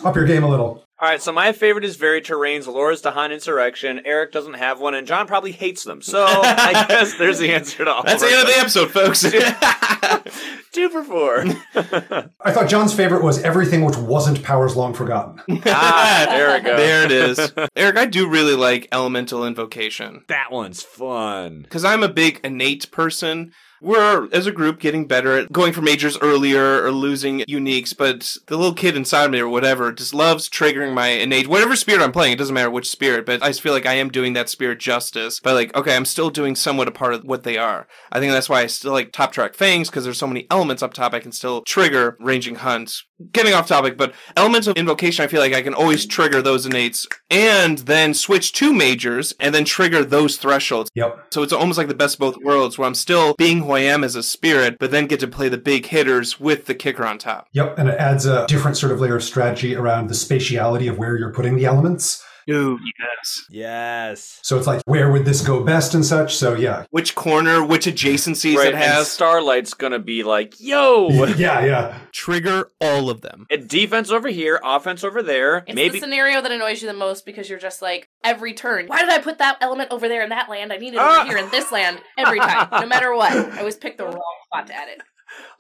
[0.05, 0.86] Up your game a little.
[0.99, 4.01] All right, so my favorite is Varied Terrains, Laura's Dahan Insurrection.
[4.07, 6.01] Eric doesn't have one, and John probably hates them.
[6.01, 8.19] So I guess there's the answer to all that.
[8.19, 9.21] That's the end of the episode, folks.
[10.73, 11.45] Two for four.
[12.41, 15.43] I thought John's favorite was everything which wasn't Powers Long Forgotten.
[15.67, 16.77] ah, there we go.
[16.79, 17.53] There it is.
[17.77, 20.25] Eric, I do really like Elemental Invocation.
[20.29, 21.61] That one's fun.
[21.61, 23.53] Because I'm a big innate person.
[23.81, 28.37] We're, as a group, getting better at going for majors earlier or losing uniques, but
[28.47, 32.13] the little kid inside me or whatever just loves triggering my innate, whatever spirit I'm
[32.13, 34.49] playing, it doesn't matter which spirit, but I just feel like I am doing that
[34.49, 37.87] spirit justice by like, okay, I'm still doing somewhat a part of what they are.
[38.11, 40.83] I think that's why I still like top track fangs, because there's so many elements
[40.83, 43.05] up top I can still trigger ranging hunts.
[43.33, 46.67] Getting off topic, but elements of invocation, I feel like I can always trigger those
[46.67, 50.91] innates and then switch to majors and then trigger those thresholds.
[50.95, 51.29] Yep.
[51.31, 53.81] So it's almost like the best of both worlds where I'm still being who I
[53.81, 57.05] am as a spirit, but then get to play the big hitters with the kicker
[57.05, 57.49] on top.
[57.53, 60.99] Yep, and it adds a different sort of layer of strategy around the spatiality of
[60.99, 62.25] where you're putting the elements.
[62.51, 63.45] Ooh, yes.
[63.51, 64.39] Yes.
[64.43, 66.37] So it's like, where would this go best and such?
[66.37, 66.85] So yeah.
[66.91, 69.09] Which corner, which adjacencies right, it and has.
[69.09, 71.09] Starlight's gonna be like, yo!
[71.37, 71.99] Yeah, yeah.
[72.13, 73.47] Trigger all of them.
[73.51, 75.65] It defense over here, offense over there.
[75.67, 78.87] It's Maybe the scenario that annoys you the most because you're just like every turn.
[78.87, 80.73] Why did I put that element over there in that land?
[80.73, 81.21] I need it Ah.
[81.23, 83.33] over here in this land every time, no matter what.
[83.55, 85.03] I always pick the wrong spot to add it.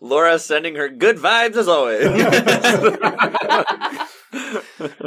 [0.01, 2.07] Laura sending her good vibes as always.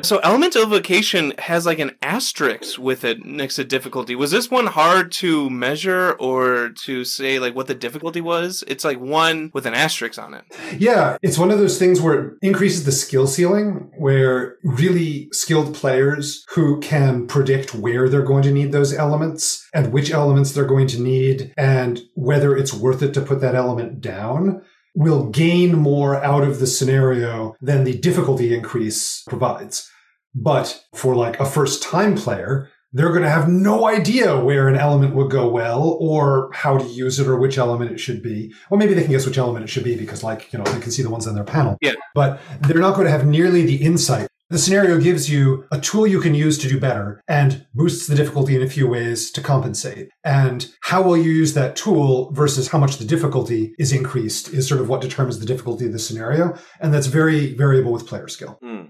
[0.01, 4.15] So Elemental Invocation has like an asterisk with it next to difficulty.
[4.15, 8.63] Was this one hard to measure or to say like what the difficulty was?
[8.67, 10.45] It's like one with an asterisk on it.
[10.77, 15.75] Yeah, it's one of those things where it increases the skill ceiling, where really skilled
[15.75, 20.65] players who can predict where they're going to need those elements and which elements they're
[20.65, 24.61] going to need and whether it's worth it to put that element down
[24.99, 29.89] will gain more out of the scenario than the difficulty increase provides.
[30.35, 34.75] But for like a first time player, they're going to have no idea where an
[34.75, 38.53] element would go well or how to use it or which element it should be.
[38.69, 40.81] Well, maybe they can guess which element it should be because like, you know, they
[40.81, 41.77] can see the ones on their panel.
[41.81, 41.93] Yeah.
[42.13, 46.07] But they're not going to have nearly the insight The scenario gives you a tool
[46.07, 49.41] you can use to do better and boosts the difficulty in a few ways to
[49.41, 50.09] compensate.
[50.23, 54.67] And how will you use that tool versus how much the difficulty is increased is
[54.67, 56.57] sort of what determines the difficulty of the scenario.
[56.79, 58.57] And that's very variable with player skill.
[58.63, 58.85] Hmm.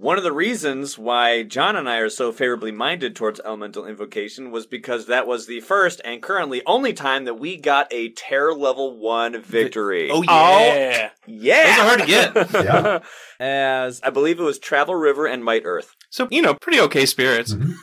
[0.00, 4.50] One of the reasons why John and I are so favorably minded towards Elemental Invocation
[4.50, 8.54] was because that was the first and currently only time that we got a Terror
[8.54, 10.08] Level 1 victory.
[10.10, 11.10] Oh yeah.
[11.26, 11.66] yeah!
[11.66, 12.64] Those are hard to get.
[12.64, 12.98] Yeah.
[13.38, 15.94] As I believe it was Travel River and Might Earth.
[16.08, 17.52] So you know, pretty okay spirits.
[17.52, 17.74] Mhm.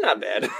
[0.00, 0.50] They're not bad.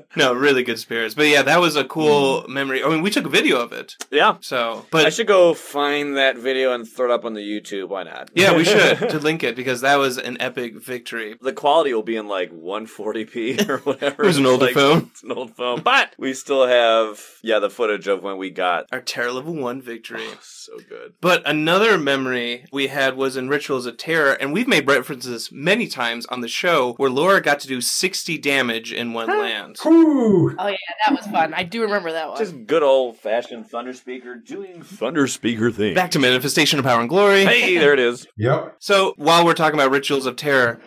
[0.16, 1.14] No, really good spirits.
[1.14, 2.48] But yeah, that was a cool mm.
[2.48, 2.82] memory.
[2.82, 3.96] I mean, we took a video of it.
[4.10, 4.38] yeah.
[4.40, 7.88] So, but I should go find that video and throw it up on the YouTube.
[7.88, 8.30] Why not?
[8.34, 11.36] yeah, we should to link it because that was an epic victory.
[11.40, 14.24] the quality will be in like 140p or whatever.
[14.24, 15.10] It was an older Like, phone.
[15.12, 18.86] It's an old phone, but we still have yeah the footage of when we got.
[18.90, 20.24] Our Terror Level One victory.
[20.26, 21.14] Oh, so good.
[21.20, 25.86] But another memory we had was in Rituals of Terror, and we've made references many
[25.86, 29.38] times on the show where Laura got to do 60 damage in one ah.
[29.38, 29.76] land.
[29.82, 30.56] Whew.
[30.58, 30.76] Oh yeah,
[31.06, 31.52] that was fun.
[31.52, 32.38] I do remember that one.
[32.38, 34.82] Just good old fashioned thunder speaker doing.
[34.82, 35.94] Thunder speaker thing.
[35.94, 37.44] Back to Manifestation of Power and Glory.
[37.44, 38.26] Hey, there it is.
[38.38, 38.76] Yep.
[38.78, 40.80] So while we're talking about Rituals of Terror,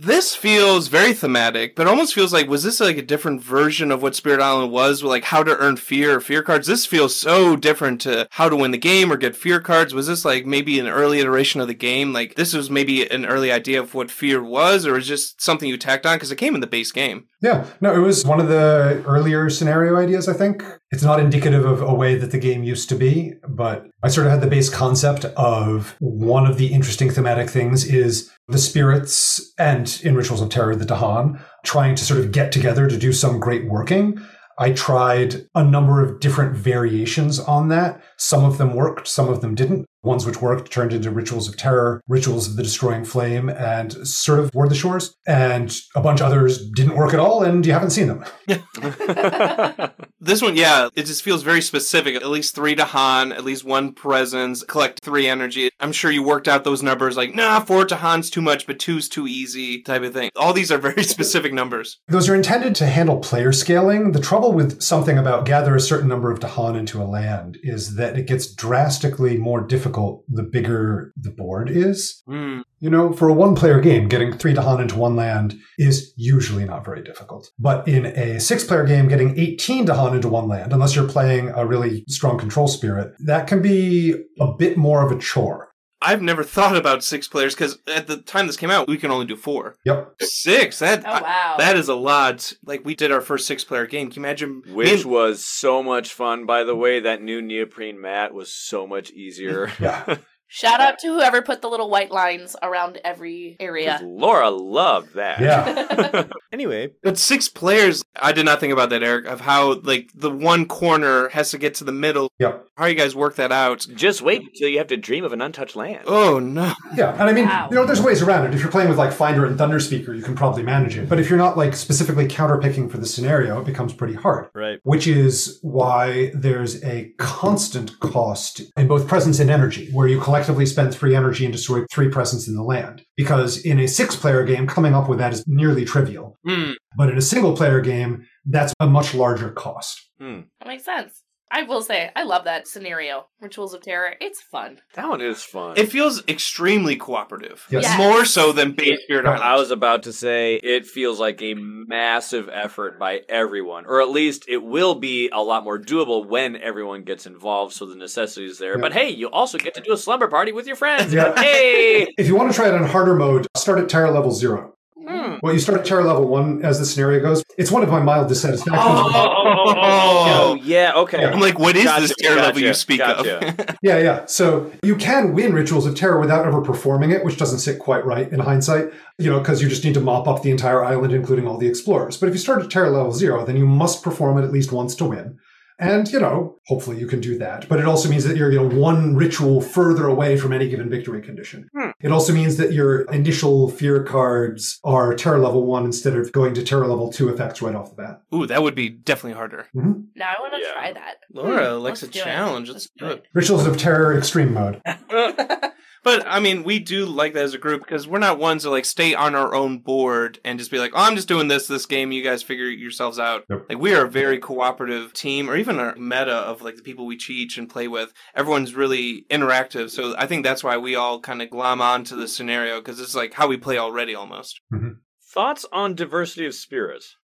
[0.00, 4.00] this feels very thematic, but almost feels like was this like a different version of
[4.00, 6.66] what Spirit Island was, like how to earn fear or fear cards?
[6.66, 9.92] This feels so different to how to win the game or get fear cards.
[9.92, 12.14] Was this like maybe an early iteration of the game?
[12.14, 15.68] Like this was maybe an early idea of what fear was, or was just something
[15.68, 17.26] you tacked on because it came in the base game.
[17.42, 20.62] Yeah, no, it was one of the earlier scenario ideas, I think.
[20.92, 24.26] It's not indicative of a way that the game used to be, but I sort
[24.26, 29.52] of had the base concept of one of the interesting thematic things is the spirits
[29.56, 33.12] and in Rituals of Terror, the Dahan, trying to sort of get together to do
[33.12, 34.20] some great working.
[34.58, 38.02] I tried a number of different variations on that.
[38.18, 39.86] Some of them worked, some of them didn't.
[40.02, 44.40] Ones which worked turned into Rituals of Terror, Rituals of the Destroying Flame, and sort
[44.40, 45.14] of Ward the Shores.
[45.26, 48.24] And a bunch others didn't work at all, and you haven't seen them.
[50.22, 52.14] This one, yeah, it just feels very specific.
[52.14, 55.70] At least three Dahan, at least one presence, collect three energy.
[55.80, 59.08] I'm sure you worked out those numbers like, nah, four Dahan's too much, but two's
[59.08, 60.30] too easy type of thing.
[60.36, 62.00] All these are very specific numbers.
[62.08, 64.12] Those are intended to handle player scaling.
[64.12, 67.96] The trouble with something about gather a certain number of Dahan into a land is
[67.96, 72.22] that it gets drastically more difficult the bigger the board is.
[72.26, 72.60] Hmm.
[72.78, 76.64] You know, for a one player game, getting three Dahan into one land is usually
[76.64, 77.50] not very difficult.
[77.58, 81.50] But in a six player game, getting 18 Dahan into one land, unless you're playing
[81.50, 85.70] a really strong control spirit, that can be a bit more of a chore.
[86.02, 89.10] I've never thought about six players because at the time this came out, we can
[89.10, 89.76] only do four.
[89.84, 90.14] Yep.
[90.22, 90.78] Six?
[90.78, 91.56] That, oh wow.
[91.58, 92.54] that is a lot.
[92.64, 94.08] Like, we did our first six player game.
[94.10, 94.62] Can you imagine?
[94.72, 97.00] Which and- was so much fun, by the way.
[97.00, 99.70] That new neoprene mat was so much easier.
[99.80, 100.16] Yeah.
[100.52, 104.00] Shout out to whoever put the little white lines around every area.
[104.02, 105.40] Laura loved that.
[105.40, 106.24] Yeah.
[106.52, 110.30] anyway, But six players, I did not think about that, Eric, of how, like, the
[110.30, 112.32] one corner has to get to the middle.
[112.40, 112.58] Yeah.
[112.76, 113.86] How you guys work that out?
[113.94, 116.02] Just wait until you have to dream of an untouched land.
[116.06, 116.72] Oh, no.
[116.96, 117.68] Yeah, and I mean, Wow.
[117.70, 118.54] you know, there's ways around it.
[118.54, 121.08] If you're playing with like Finder and Thunder Speaker, you can probably manage it.
[121.08, 124.48] But if you're not like specifically counterpicking for the scenario, it becomes pretty hard.
[124.54, 124.80] right.
[124.82, 130.66] Which is why there's a constant cost in both presence and energy, where you collectively
[130.66, 133.04] spend three energy and destroy three presence in the land.
[133.16, 136.38] Because in a six player game, coming up with that is nearly trivial.
[136.46, 136.72] Hmm.
[136.96, 140.10] But in a single player game, that's a much larger cost.
[140.18, 140.40] Hmm.
[140.60, 141.22] That makes sense.
[141.52, 143.26] I will say, I love that scenario.
[143.40, 144.14] Rituals of Terror.
[144.20, 144.80] It's fun.
[144.94, 145.76] That one is fun.
[145.76, 147.66] It feels extremely cooperative.
[147.70, 147.82] Yes.
[147.84, 147.98] Yes.
[147.98, 149.42] More so than Base Spirit Island.
[149.42, 154.10] I was about to say it feels like a massive effort by everyone, or at
[154.10, 157.74] least it will be a lot more doable when everyone gets involved.
[157.74, 158.76] So the necessity is there.
[158.76, 158.82] Yeah.
[158.82, 161.12] But hey, you also get to do a slumber party with your friends.
[161.12, 161.34] Yeah.
[161.40, 162.06] Hey.
[162.18, 164.74] If you want to try it on harder mode, start at terror level zero.
[165.06, 165.36] Hmm.
[165.42, 167.42] Well, you start at terror level one as the scenario goes.
[167.56, 168.76] It's one of my mild dissatisfactions.
[169.52, 170.92] Oh yeah.
[170.94, 171.24] Okay.
[171.24, 173.48] I'm like, what is Gotcha, this tier level you speak gotcha.
[173.48, 173.76] of?
[173.82, 174.26] Yeah, yeah.
[174.26, 178.04] So you can win Rituals of Terror without ever performing it, which doesn't sit quite
[178.04, 181.12] right in hindsight, you know, because you just need to mop up the entire island,
[181.12, 182.16] including all the explorers.
[182.16, 184.72] But if you start at Terror level zero, then you must perform it at least
[184.72, 185.38] once to win.
[185.80, 187.66] And, you know, hopefully you can do that.
[187.68, 190.90] But it also means that you're, you know, one ritual further away from any given
[190.90, 191.68] victory condition.
[191.74, 191.90] Hmm.
[192.00, 196.52] It also means that your initial fear cards are terror level one instead of going
[196.54, 198.20] to terror level two effects right off the bat.
[198.34, 199.66] Ooh, that would be definitely harder.
[199.74, 200.72] Now I want to Yeah.
[200.74, 201.14] try that.
[201.32, 202.24] Laura Hmm, likes a let's do it.
[202.24, 202.68] challenge.
[202.68, 203.24] Let's Let's do it.
[203.32, 204.82] Rituals of Terror Extreme Mode.
[206.02, 208.70] But I mean, we do like that as a group because we're not ones to
[208.70, 211.66] like stay on our own board and just be like, "Oh, I'm just doing this
[211.66, 212.10] this game.
[212.10, 213.66] You guys figure yourselves out." Yep.
[213.68, 217.04] Like we are a very cooperative team, or even our meta of like the people
[217.04, 218.12] we teach and play with.
[218.34, 222.28] Everyone's really interactive, so I think that's why we all kind of glom onto the
[222.28, 224.60] scenario because it's like how we play already almost.
[224.72, 225.00] Mm-hmm.
[225.32, 227.16] Thoughts on diversity of spirits?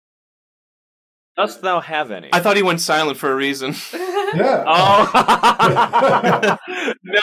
[1.36, 2.30] Dost thou have any?
[2.32, 3.74] I thought he went silent for a reason.
[4.34, 4.64] Yeah.
[4.66, 6.56] Oh,
[7.02, 7.20] no.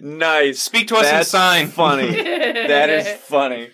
[0.00, 0.60] nice.
[0.60, 1.68] Speak to us That's in sign.
[1.68, 2.10] funny.
[2.10, 3.70] That is funny.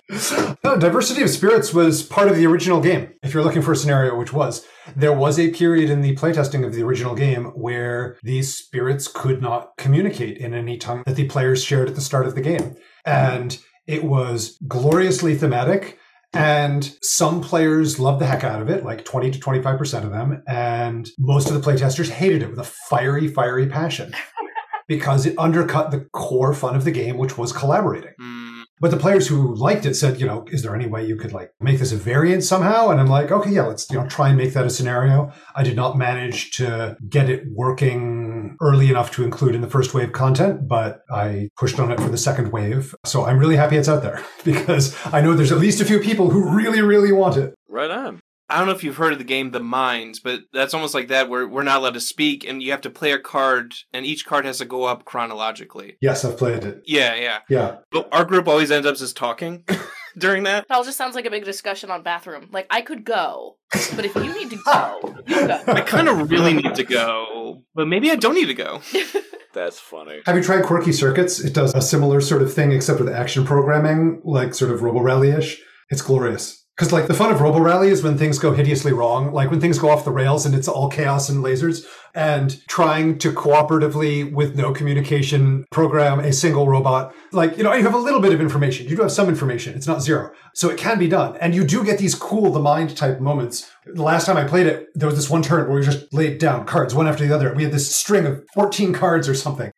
[0.65, 3.13] No, Diversity of Spirits was part of the original game.
[3.23, 6.65] If you're looking for a scenario, which was, there was a period in the playtesting
[6.67, 11.29] of the original game where these spirits could not communicate in any tongue that the
[11.29, 12.75] players shared at the start of the game.
[13.05, 15.99] And it was gloriously thematic.
[16.35, 20.43] And some players loved the heck out of it, like 20 to 25% of them.
[20.47, 24.15] And most of the playtesters hated it with a fiery, fiery passion
[24.89, 28.15] because it undercut the core fun of the game, which was collaborating.
[28.21, 28.63] Mm.
[28.83, 31.33] But the players who liked it said, you know, is there any way you could
[31.33, 32.89] like make this a variant somehow?
[32.89, 35.31] And I'm like, okay, yeah, let's, you know, try and make that a scenario.
[35.55, 39.95] I did not manage to get it working early enough to include in the first
[39.95, 42.95] wave content, but I pushed on it for the second wave.
[43.05, 46.01] So I'm really happy it's out there because I know there's at least a few
[46.01, 47.55] people who really, really want it.
[47.69, 48.21] Right on.
[48.53, 51.09] I don't know if you've heard of the game The Minds, but that's almost like
[51.09, 54.05] that where we're not allowed to speak and you have to play a card and
[54.05, 55.97] each card has to go up chronologically.
[56.03, 56.83] Yes, I've played it.
[56.85, 57.39] Yeah, yeah.
[57.49, 57.77] Yeah.
[57.91, 59.65] But our group always ends up just talking
[60.19, 60.65] during that.
[60.65, 62.49] It all just sounds like a big discussion on bathroom.
[62.53, 63.57] Like I could go,
[63.95, 65.63] but if you need to go, you go.
[65.67, 68.81] I kind of really need to go, but maybe I don't need to go.
[69.55, 70.23] That's funny.
[70.25, 71.39] Have you tried Quirky Circuits?
[71.39, 75.01] It does a similar sort of thing, except with action programming, like sort of Robo
[75.01, 75.61] Rally ish.
[75.91, 76.62] It's glorious.
[76.83, 79.61] Because, like, the fun of Robo Rally is when things go hideously wrong, like when
[79.61, 84.33] things go off the rails and it's all chaos and lasers, and trying to cooperatively,
[84.33, 87.15] with no communication, program a single robot.
[87.31, 88.89] Like, you know, you have a little bit of information.
[88.89, 89.77] You do have some information.
[89.77, 90.33] It's not zero.
[90.55, 91.37] So it can be done.
[91.37, 93.71] And you do get these cool, the mind type moments.
[93.87, 96.39] The last time I played it, there was this one turn where we just laid
[96.39, 97.55] down cards one after the other.
[97.55, 99.71] We had this string of 14 cards or something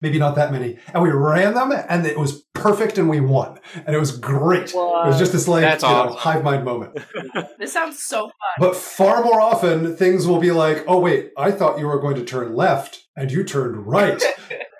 [0.00, 0.78] maybe not that many.
[0.92, 3.58] And we ran them and it was perfect and we won.
[3.74, 4.70] And it was great.
[4.70, 6.98] It was just this like That's you know, hive mind moment.
[7.58, 8.32] This sounds so fun.
[8.58, 12.16] But far more often things will be like, oh wait, I thought you were going
[12.16, 14.22] to turn left and you turned right.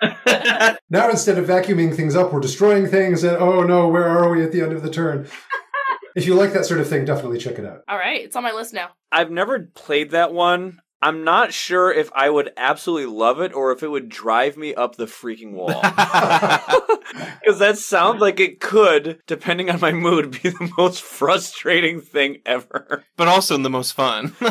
[0.89, 4.43] now instead of vacuuming things up, we're destroying things and oh no, where are we
[4.43, 5.27] at the end of the turn?
[6.15, 7.81] if you like that sort of thing, definitely check it out.
[7.87, 8.89] All right, it's on my list now.
[9.11, 10.81] I've never played that one.
[11.01, 14.75] I'm not sure if I would absolutely love it or if it would drive me
[14.75, 15.81] up the freaking wall.
[17.43, 22.37] Because that sounds like it could, depending on my mood, be the most frustrating thing
[22.45, 23.03] ever.
[23.17, 24.35] but also the most fun.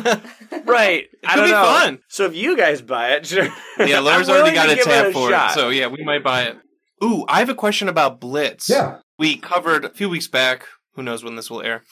[0.64, 1.04] Right.
[1.04, 1.62] It I could don't be know.
[1.64, 1.98] fun.
[2.08, 3.48] So if you guys buy it, sure.
[3.78, 5.50] yeah, Laura's I'm already willing got to a give tab a for shot.
[5.52, 6.56] it, so yeah, we might buy it.
[7.02, 8.68] Ooh, I have a question about Blitz.
[8.68, 8.98] Yeah.
[9.18, 10.66] we covered a few weeks back.
[10.94, 11.82] Who knows when this will air?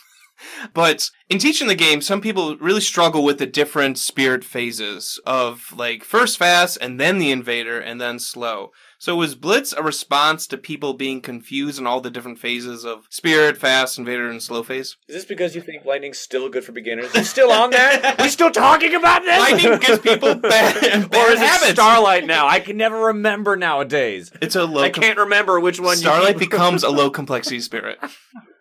[0.74, 5.72] But in teaching the game, some people really struggle with the different spirit phases of
[5.76, 8.72] like first fast and then the invader and then slow.
[9.00, 13.06] So was Blitz a response to people being confused in all the different phases of
[13.10, 14.96] spirit, fast, invader, and slow phase?
[15.06, 17.14] Is this because you think lightning's still good for beginners?
[17.14, 18.16] You still on there?
[18.18, 19.38] we still talking about this?
[19.38, 21.72] Lightning gives people bad, or bad is it habits.
[21.74, 22.48] Starlight now?
[22.48, 24.32] I can never remember nowadays.
[24.42, 24.82] it's a low.
[24.82, 25.96] I can't remember which one.
[25.96, 27.98] Starlight becomes a low complexity spirit.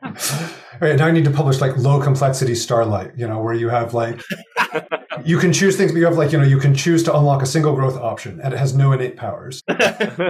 [0.08, 3.70] All right, now I need to publish like low complexity Starlight, you know, where you
[3.70, 4.22] have like,
[5.26, 7.42] you can choose things, but you have like, you know, you can choose to unlock
[7.42, 9.64] a single growth option and it has no innate powers.
[9.70, 10.30] I'd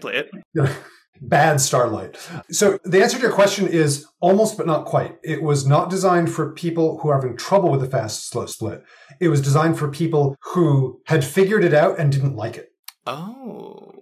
[0.00, 0.30] play it.
[1.20, 2.16] Bad Starlight.
[2.50, 5.16] So the answer to your question is almost, but not quite.
[5.24, 8.84] It was not designed for people who are having trouble with the fast slow split.
[9.20, 12.72] It was designed for people who had figured it out and didn't like it.
[13.06, 13.97] Oh.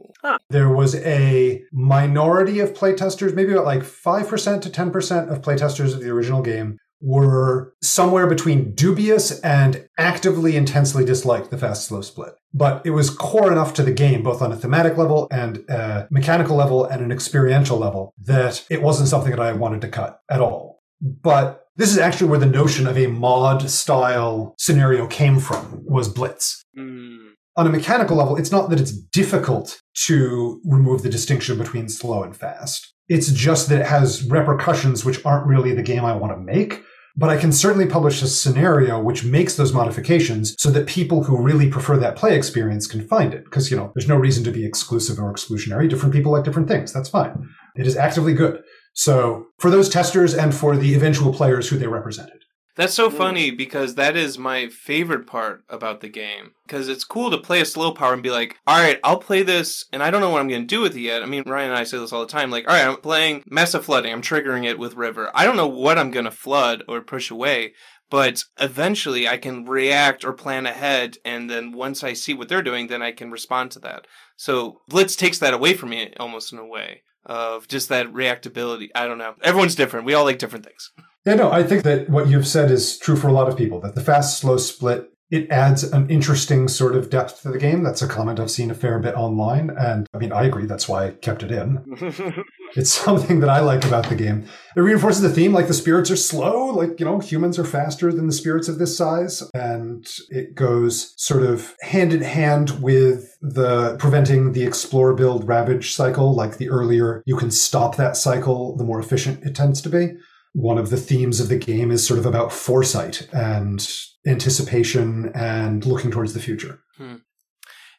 [0.51, 6.01] There was a minority of playtesters, maybe about like 5% to 10% of playtesters of
[6.01, 12.33] the original game were somewhere between dubious and actively intensely disliked the fast slow split.
[12.55, 16.09] But it was core enough to the game, both on a thematic level and a
[16.11, 20.21] mechanical level and an experiential level, that it wasn't something that I wanted to cut
[20.31, 20.81] at all.
[21.01, 26.09] But this is actually where the notion of a mod style scenario came from, was
[26.09, 27.26] Blitz Hmm.
[27.57, 32.23] On a mechanical level, it's not that it's difficult to remove the distinction between slow
[32.23, 32.95] and fast.
[33.09, 36.83] It's just that it has repercussions which aren't really the game I want to make.
[37.19, 41.41] But I can certainly publish a scenario which makes those modifications so that people who
[41.41, 43.45] really prefer that play experience can find it.
[43.45, 45.89] Because, you know, there's no reason to be exclusive or exclusionary.
[45.89, 46.93] Different people like different things.
[46.93, 47.49] That's fine.
[47.75, 48.61] It is actively good.
[48.93, 52.43] So for those testers and for the eventual players who they represented.
[52.77, 56.53] That's so funny because that is my favorite part about the game.
[56.67, 59.43] Because it's cool to play a slow power and be like, all right, I'll play
[59.43, 61.23] this, and I don't know what I'm going to do with it yet.
[61.23, 62.51] I mean, Ryan and I say this all the time.
[62.51, 64.13] Like, all right, I'm playing Massive Flooding.
[64.13, 65.31] I'm triggering it with River.
[65.35, 67.73] I don't know what I'm going to flood or push away,
[68.11, 71.17] but eventually I can react or plan ahead.
[71.25, 74.07] And then once I see what they're doing, then I can respond to that.
[74.37, 78.89] So Blitz takes that away from me almost in a way of just that reactability.
[78.95, 79.35] I don't know.
[79.43, 80.05] Everyone's different.
[80.05, 80.93] We all like different things.
[81.27, 83.81] Yeah, no, I think that what you've said is true for a lot of people.
[83.81, 87.83] That the fast slow split it adds an interesting sort of depth to the game.
[87.83, 90.67] That's a comment I've seen a fair bit online, and I mean I agree.
[90.67, 91.83] That's why I kept it in.
[92.77, 94.47] it's something that I like about the game.
[94.77, 98.13] It reinforces the theme, like the spirits are slow, like you know humans are faster
[98.13, 103.37] than the spirits of this size, and it goes sort of hand in hand with
[103.43, 106.37] the preventing the explore build ravage cycle.
[106.37, 110.13] Like the earlier you can stop that cycle, the more efficient it tends to be
[110.57, 113.87] one of the themes of the game is sort of about foresight and
[114.27, 116.81] anticipation and looking towards the future.
[116.97, 117.17] Hmm.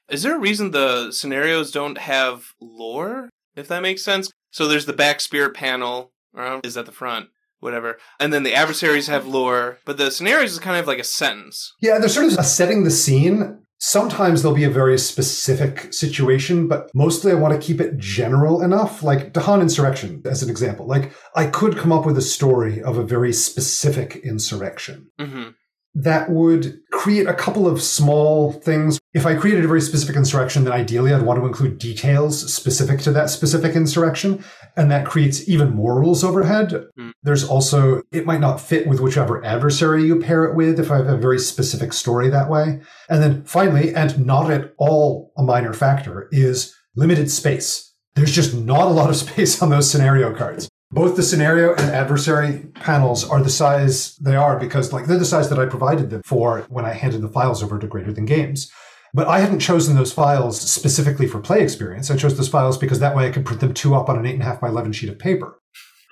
[0.09, 4.31] Is there a reason the scenarios don't have lore, if that makes sense?
[4.49, 7.27] So there's the back spirit panel, or is that the front,
[7.59, 7.99] whatever.
[8.19, 11.75] And then the adversaries have lore, but the scenarios is kind of like a sentence.
[11.79, 16.89] Yeah, they're sort of setting the scene Sometimes there'll be a very specific situation, but
[16.95, 19.03] mostly I want to keep it general enough.
[19.03, 20.87] Like Dahan Insurrection, as an example.
[20.87, 25.11] Like, I could come up with a story of a very specific insurrection.
[25.19, 25.49] Mm-hmm.
[25.93, 28.99] That would create a couple of small things.
[29.13, 32.99] If I created a very specific insurrection, then ideally I'd want to include details specific
[33.01, 34.43] to that specific insurrection.
[34.77, 36.85] And that creates even more rules overhead.
[36.97, 37.11] Mm.
[37.23, 40.97] There's also, it might not fit with whichever adversary you pair it with if I
[40.97, 42.79] have a very specific story that way.
[43.09, 47.93] And then finally, and not at all a minor factor, is limited space.
[48.15, 50.69] There's just not a lot of space on those scenario cards.
[50.91, 55.25] Both the scenario and adversary panels are the size they are because like they're the
[55.25, 58.25] size that I provided them for when I handed the files over to Greater Than
[58.25, 58.71] Games.
[59.13, 62.11] But I hadn't chosen those files specifically for play experience.
[62.11, 64.25] I chose those files because that way I could print them two up on an
[64.25, 65.59] eight and a half by eleven sheet of paper.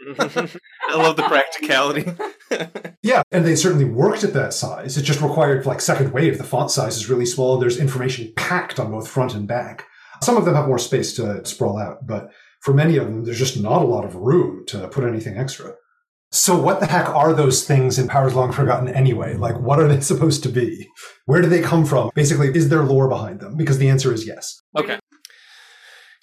[0.20, 2.14] I love the practicality.
[3.04, 4.98] yeah, and they certainly worked at that size.
[4.98, 6.38] It just required like second wave.
[6.38, 7.58] The font size is really small.
[7.58, 9.86] There's information packed on both front and back.
[10.22, 12.32] Some of them have more space to sprawl out, but
[12.62, 15.74] for many of them, there's just not a lot of room to put anything extra.
[16.32, 19.36] So, what the heck are those things in Powers Long Forgotten anyway?
[19.36, 20.88] Like, what are they supposed to be?
[21.26, 22.12] Where do they come from?
[22.14, 23.56] Basically, is there lore behind them?
[23.56, 24.62] Because the answer is yes.
[24.78, 25.00] Okay.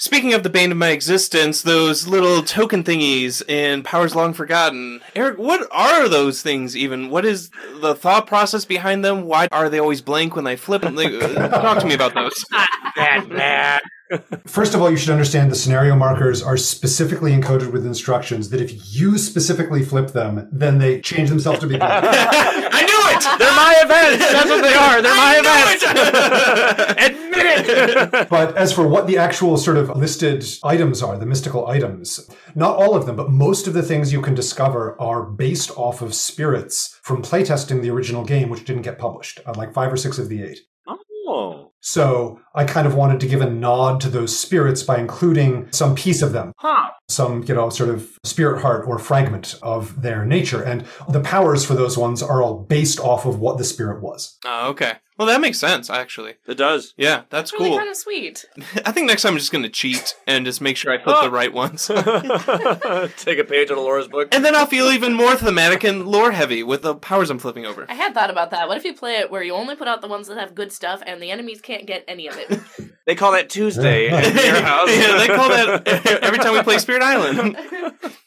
[0.02, 5.00] Speaking of the bane of my existence, those little token thingies in Powers Long Forgotten.
[5.14, 7.08] Eric, what are those things even?
[7.08, 7.50] What is
[7.80, 9.26] the thought process behind them?
[9.26, 10.96] Why are they always blank when they flip them?
[10.96, 12.44] Like, uh, talk to me about those.
[14.46, 18.60] First of all, you should understand the scenario markers are specifically encoded with instructions that
[18.60, 22.04] if you specifically flip them, then they change themselves to be blank.
[22.08, 23.38] I knew it!
[23.38, 24.32] They're my events.
[24.32, 25.02] That's what they are.
[25.02, 25.84] They're my events.
[27.06, 27.32] Admit
[27.68, 28.28] it.
[28.30, 32.76] but as for what the actual sort of listed items are, the mystical items, not
[32.76, 36.14] all of them, but most of the things you can discover are based off of
[36.14, 40.18] spirits from playtesting the original game, which didn't get published, uh, like five or six
[40.18, 40.60] of the eight.
[40.86, 41.71] Oh.
[41.82, 45.94] So I kind of wanted to give a nod to those spirits by including some
[45.94, 46.52] piece of them.
[46.58, 46.90] Huh.
[47.08, 50.62] Some, you know, sort of spirit heart or fragment of their nature.
[50.62, 54.38] And the powers for those ones are all based off of what the spirit was.
[54.46, 54.94] Oh, okay.
[55.22, 56.34] Well, that makes sense, actually.
[56.48, 56.94] It does.
[56.96, 57.78] Yeah, that's really cool.
[57.78, 58.44] kind of sweet.
[58.84, 61.20] I think next time I'm just going to cheat and just make sure I put
[61.20, 61.30] the oh.
[61.30, 61.86] right ones.
[63.18, 64.34] Take a page out of Laura's book.
[64.34, 67.66] and then I'll feel even more thematic and lore heavy with the powers I'm flipping
[67.66, 67.86] over.
[67.88, 68.66] I had thought about that.
[68.66, 70.72] What if you play it where you only put out the ones that have good
[70.72, 72.60] stuff and the enemies can't get any of it?
[73.04, 74.88] They call that Tuesday at your house.
[74.88, 75.88] yeah, they call that
[76.22, 77.56] every time we play Spirit Island.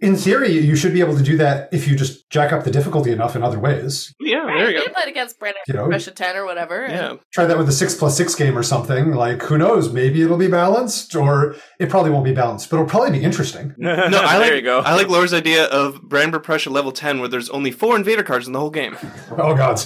[0.01, 2.71] In theory, you should be able to do that if you just jack up the
[2.71, 4.13] difficulty enough in other ways.
[4.19, 4.91] Yeah, there you You go.
[4.93, 5.85] played against Brandon You know.
[5.87, 6.85] Russia 10 or whatever.
[6.89, 7.15] Yeah.
[7.33, 9.13] Try that with a six plus six game or something.
[9.13, 9.93] Like, who knows?
[9.93, 13.73] Maybe it'll be balanced, or it probably won't be balanced, but it'll probably be interesting.
[13.77, 14.79] No, I like there you go.
[14.81, 18.45] I like Laura's idea of Brandenburg Prussia level ten, where there's only four invader cards
[18.45, 18.97] in the whole game.
[19.31, 19.79] Oh, God.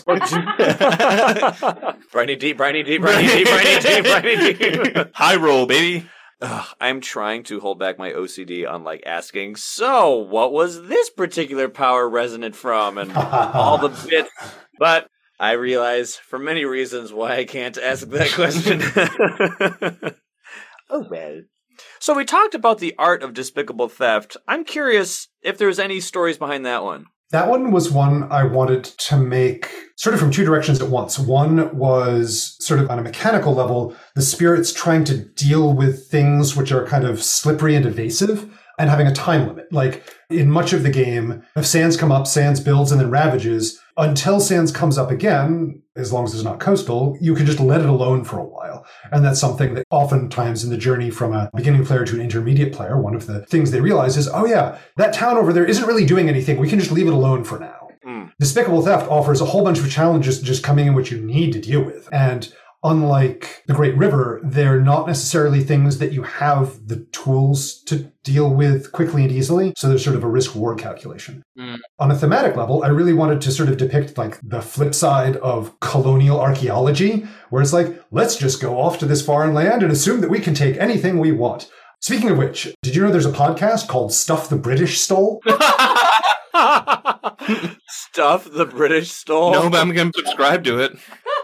[2.11, 5.15] briny deep, briny deep, briny deep, briny deep, briny deep.
[5.15, 6.07] High roll, baby.
[6.41, 11.09] Ugh, I'm trying to hold back my OCD on like asking, so what was this
[11.09, 14.29] particular power resonant from and all the bits.
[14.77, 18.81] But I realize for many reasons why I can't ask that question.
[20.89, 21.41] oh well.
[21.99, 24.37] So we talked about the art of despicable theft.
[24.47, 27.05] I'm curious if there's any stories behind that one.
[27.31, 31.19] That one was one I wanted to make sort of from two directions at once.
[31.19, 36.55] One was sort of on a mechanical level, the spirits trying to deal with things
[36.55, 39.71] which are kind of slippery and evasive and having a time limit.
[39.71, 43.79] Like in much of the game, if sands come up, sands builds and then ravages,
[43.99, 47.81] until Sands comes up again, as long as it's not coastal, you can just let
[47.81, 48.85] it alone for a while.
[49.11, 52.73] And that's something that oftentimes in the journey from a beginning player to an intermediate
[52.73, 55.85] player, one of the things they realize is, oh yeah, that town over there isn't
[55.85, 56.57] really doing anything.
[56.57, 57.89] We can just leave it alone for now.
[58.05, 58.31] Mm.
[58.39, 61.59] Despicable Theft offers a whole bunch of challenges just coming in what you need to
[61.59, 62.07] deal with.
[62.11, 62.51] And
[62.83, 68.53] unlike the Great River, they're not necessarily things that you have the tools to deal
[68.53, 69.73] with quickly and easily.
[69.77, 71.43] So there's sort of a risk reward calculation.
[71.57, 71.79] Mm.
[71.99, 75.37] On a thematic level, I really wanted to sort of depict like the flip side
[75.37, 79.91] of colonial archaeology, where it's like, let's just go off to this foreign land and
[79.91, 81.69] assume that we can take anything we want.
[82.01, 85.41] Speaking of which, did you know there's a podcast called Stuff the British Stole?
[87.87, 89.51] Stuff the British stole.
[89.51, 90.97] no, but I'm going to subscribe to it.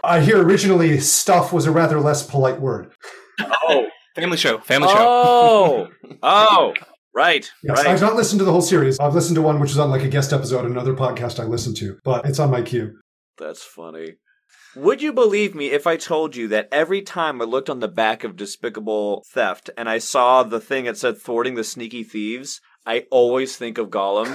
[0.04, 2.92] I hear originally stuff was a rather less polite word.
[3.40, 4.58] Oh, Family show.
[4.58, 4.96] Family show.
[4.98, 5.88] oh,
[6.22, 6.74] oh,
[7.14, 7.86] right, Yes, right.
[7.88, 8.98] I've not listened to the whole series.
[8.98, 11.44] I've listened to one which was on like a guest episode on another podcast I
[11.44, 12.98] listened to, but it's on my queue.
[13.38, 14.14] That's funny.
[14.74, 17.88] Would you believe me if I told you that every time I looked on the
[17.88, 22.60] back of Despicable Theft and I saw the thing that said thwarting the sneaky thieves,
[22.86, 24.28] I always think of Gollum.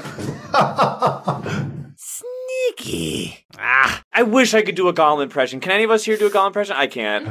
[1.98, 3.46] Sneaky.
[3.58, 5.60] Ah, I wish I could do a Gollum impression.
[5.62, 6.76] Can any of us here do a Gollum impression?
[6.76, 7.26] I can't.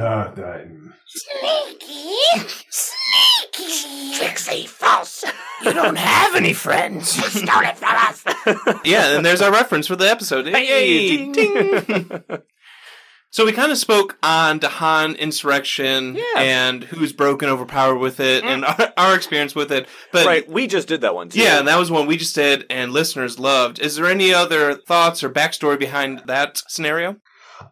[1.05, 2.15] Sneaky.
[2.33, 2.45] I-
[4.17, 5.23] Trixie, false.
[5.63, 7.15] You don't have any friends.
[7.17, 8.23] You stole it from us.
[8.85, 10.47] Yeah, and there's our reference for the episode.
[10.47, 12.21] Hey, Hey, ding.
[13.31, 16.41] So we kind of spoke on Dahan insurrection Yeah.
[16.41, 18.79] and who's broken, overpowered with it, and mm.
[18.79, 19.87] our, our experience with it.
[20.11, 21.39] But right, we just did that one too.
[21.39, 23.79] yeah, and that was one we just did, and listeners loved.
[23.79, 27.15] Is there any other thoughts or backstory behind that scenario?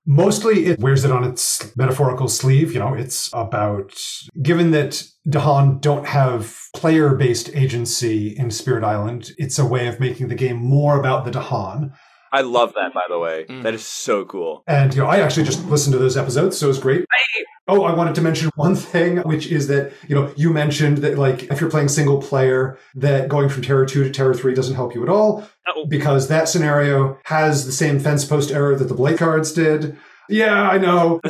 [0.06, 2.74] Mostly it wears it on its metaphorical sleeve.
[2.74, 3.92] You know, it's about,
[4.42, 10.00] given that Dahan don't have player based agency in Spirit Island, it's a way of
[10.00, 11.92] making the game more about the Dahan.
[12.32, 12.94] I love that.
[12.94, 13.64] By the way, Mm.
[13.64, 14.64] that is so cool.
[14.68, 17.06] And, you know, I actually just listened to those episodes, so it was great.
[17.68, 21.20] Oh, I wanted to mention one thing, which is that, you know, you mentioned that,
[21.20, 24.74] like, if you're playing single player, that going from Terror 2 to Terror 3 doesn't
[24.76, 25.44] help you at all,
[25.88, 29.96] because that scenario has the same fence post error that the Blade cards did.
[30.30, 31.20] Yeah, I know.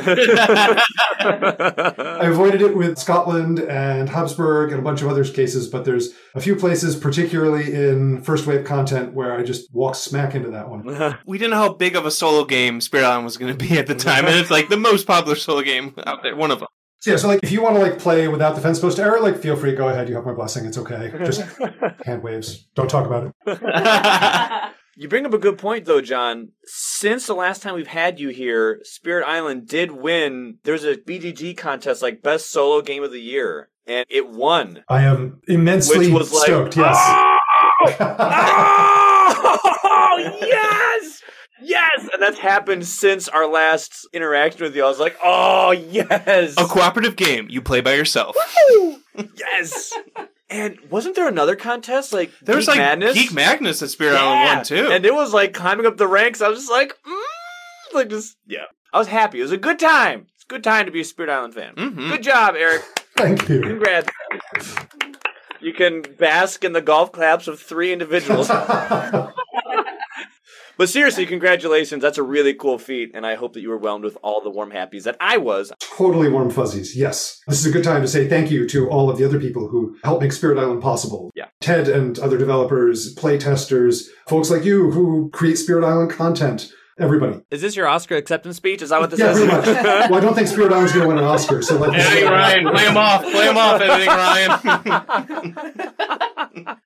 [1.20, 6.10] I avoided it with Scotland and Habsburg and a bunch of other cases, but there's
[6.34, 10.68] a few places, particularly in first wave content, where I just walk smack into that
[10.68, 10.80] one.
[11.26, 13.78] We didn't know how big of a solo game Spirit Island was going to be
[13.78, 16.58] at the time, and it's like the most popular solo game out there, one of
[16.58, 16.68] them.
[17.00, 19.20] So yeah, so like if you want to like play without the fence post error,
[19.20, 20.08] like feel free, go ahead.
[20.10, 20.66] You have my blessing.
[20.66, 21.10] It's okay.
[21.24, 21.40] Just
[22.04, 22.66] hand waves.
[22.74, 24.69] Don't talk about it.
[24.96, 26.50] You bring up a good point, though, John.
[26.64, 30.58] Since the last time we've had you here, Spirit Island did win.
[30.64, 34.84] There's a BGG contest, like Best Solo Game of the Year, and it won.
[34.88, 36.76] I am immensely Which was like, stoked.
[36.76, 36.96] Yes.
[36.98, 37.36] Oh!
[39.84, 41.22] oh, yes!
[41.62, 42.08] Yes!
[42.12, 44.84] And that's happened since our last interaction with you.
[44.84, 46.54] I was like, oh, yes!
[46.58, 48.36] A cooperative game you play by yourself.
[49.36, 49.92] Yes!
[50.50, 52.12] And wasn't there another contest?
[52.12, 53.14] Like, There was Geek like Madness?
[53.14, 54.24] Geek Madness at Spirit Yeah.
[54.24, 54.88] Island 1 too.
[54.90, 56.40] And it was like climbing up the ranks.
[56.42, 57.22] I was just like, mm,
[57.94, 58.64] like just yeah.
[58.92, 59.38] I was happy.
[59.38, 60.26] It was a good time.
[60.34, 61.74] It's a good time to be a Spirit Island fan.
[61.76, 62.10] Mhm.
[62.10, 62.82] Good job, Eric.
[63.16, 63.60] Thank you.
[63.60, 64.08] Congrats.
[65.60, 68.50] You can bask in the golf claps of three individuals.
[70.80, 72.00] but seriously, congratulations.
[72.00, 74.48] That's a really cool feat, and I hope that you were whelmed with all the
[74.48, 75.70] warm happies that I was.
[75.78, 76.96] totally warm fuzzies.
[76.96, 77.42] Yes.
[77.46, 79.68] This is a good time to say thank you to all of the other people
[79.68, 81.32] who helped make Spirit Island possible.
[81.34, 81.48] Yeah.
[81.60, 86.72] Ted and other developers, play testers, folks like you who create Spirit Island content.
[86.98, 87.42] Everybody.
[87.50, 88.80] Is this your Oscar acceptance speech?
[88.80, 89.38] Is that what this Yeah, is?
[89.38, 89.66] pretty much.
[90.10, 92.70] well, I don't think Spirit Island's going to win an Oscar, so let Editing Ryan,
[92.70, 94.50] play him off, play him off, editing Ryan.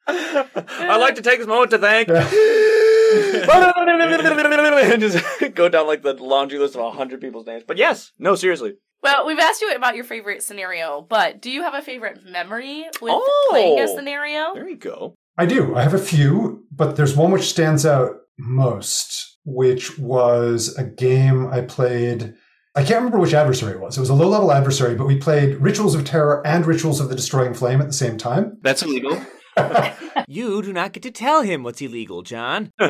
[0.91, 2.09] I'd like to take this moment to thank.
[4.93, 5.25] and just
[5.55, 7.65] go down like the laundry list of a hundred people's names.
[7.67, 8.75] But yes, no, seriously.
[9.03, 12.87] Well, we've asked you about your favorite scenario, but do you have a favorite memory
[13.03, 13.49] with Oh.
[13.51, 14.55] playing a scenario?
[14.55, 15.15] There you go.
[15.37, 15.75] I do.
[15.75, 21.49] I have a few, but there's one which stands out most, which was a game
[21.49, 22.35] I played.
[22.77, 23.97] I can't remember which adversary it was.
[23.97, 27.09] It was a low level adversary, but we played Rituals of Terror and Rituals of
[27.09, 28.59] the Destroying Flame at the same time.
[28.63, 29.21] That's illegal.
[30.27, 32.73] You do not get to tell him what's illegal, John.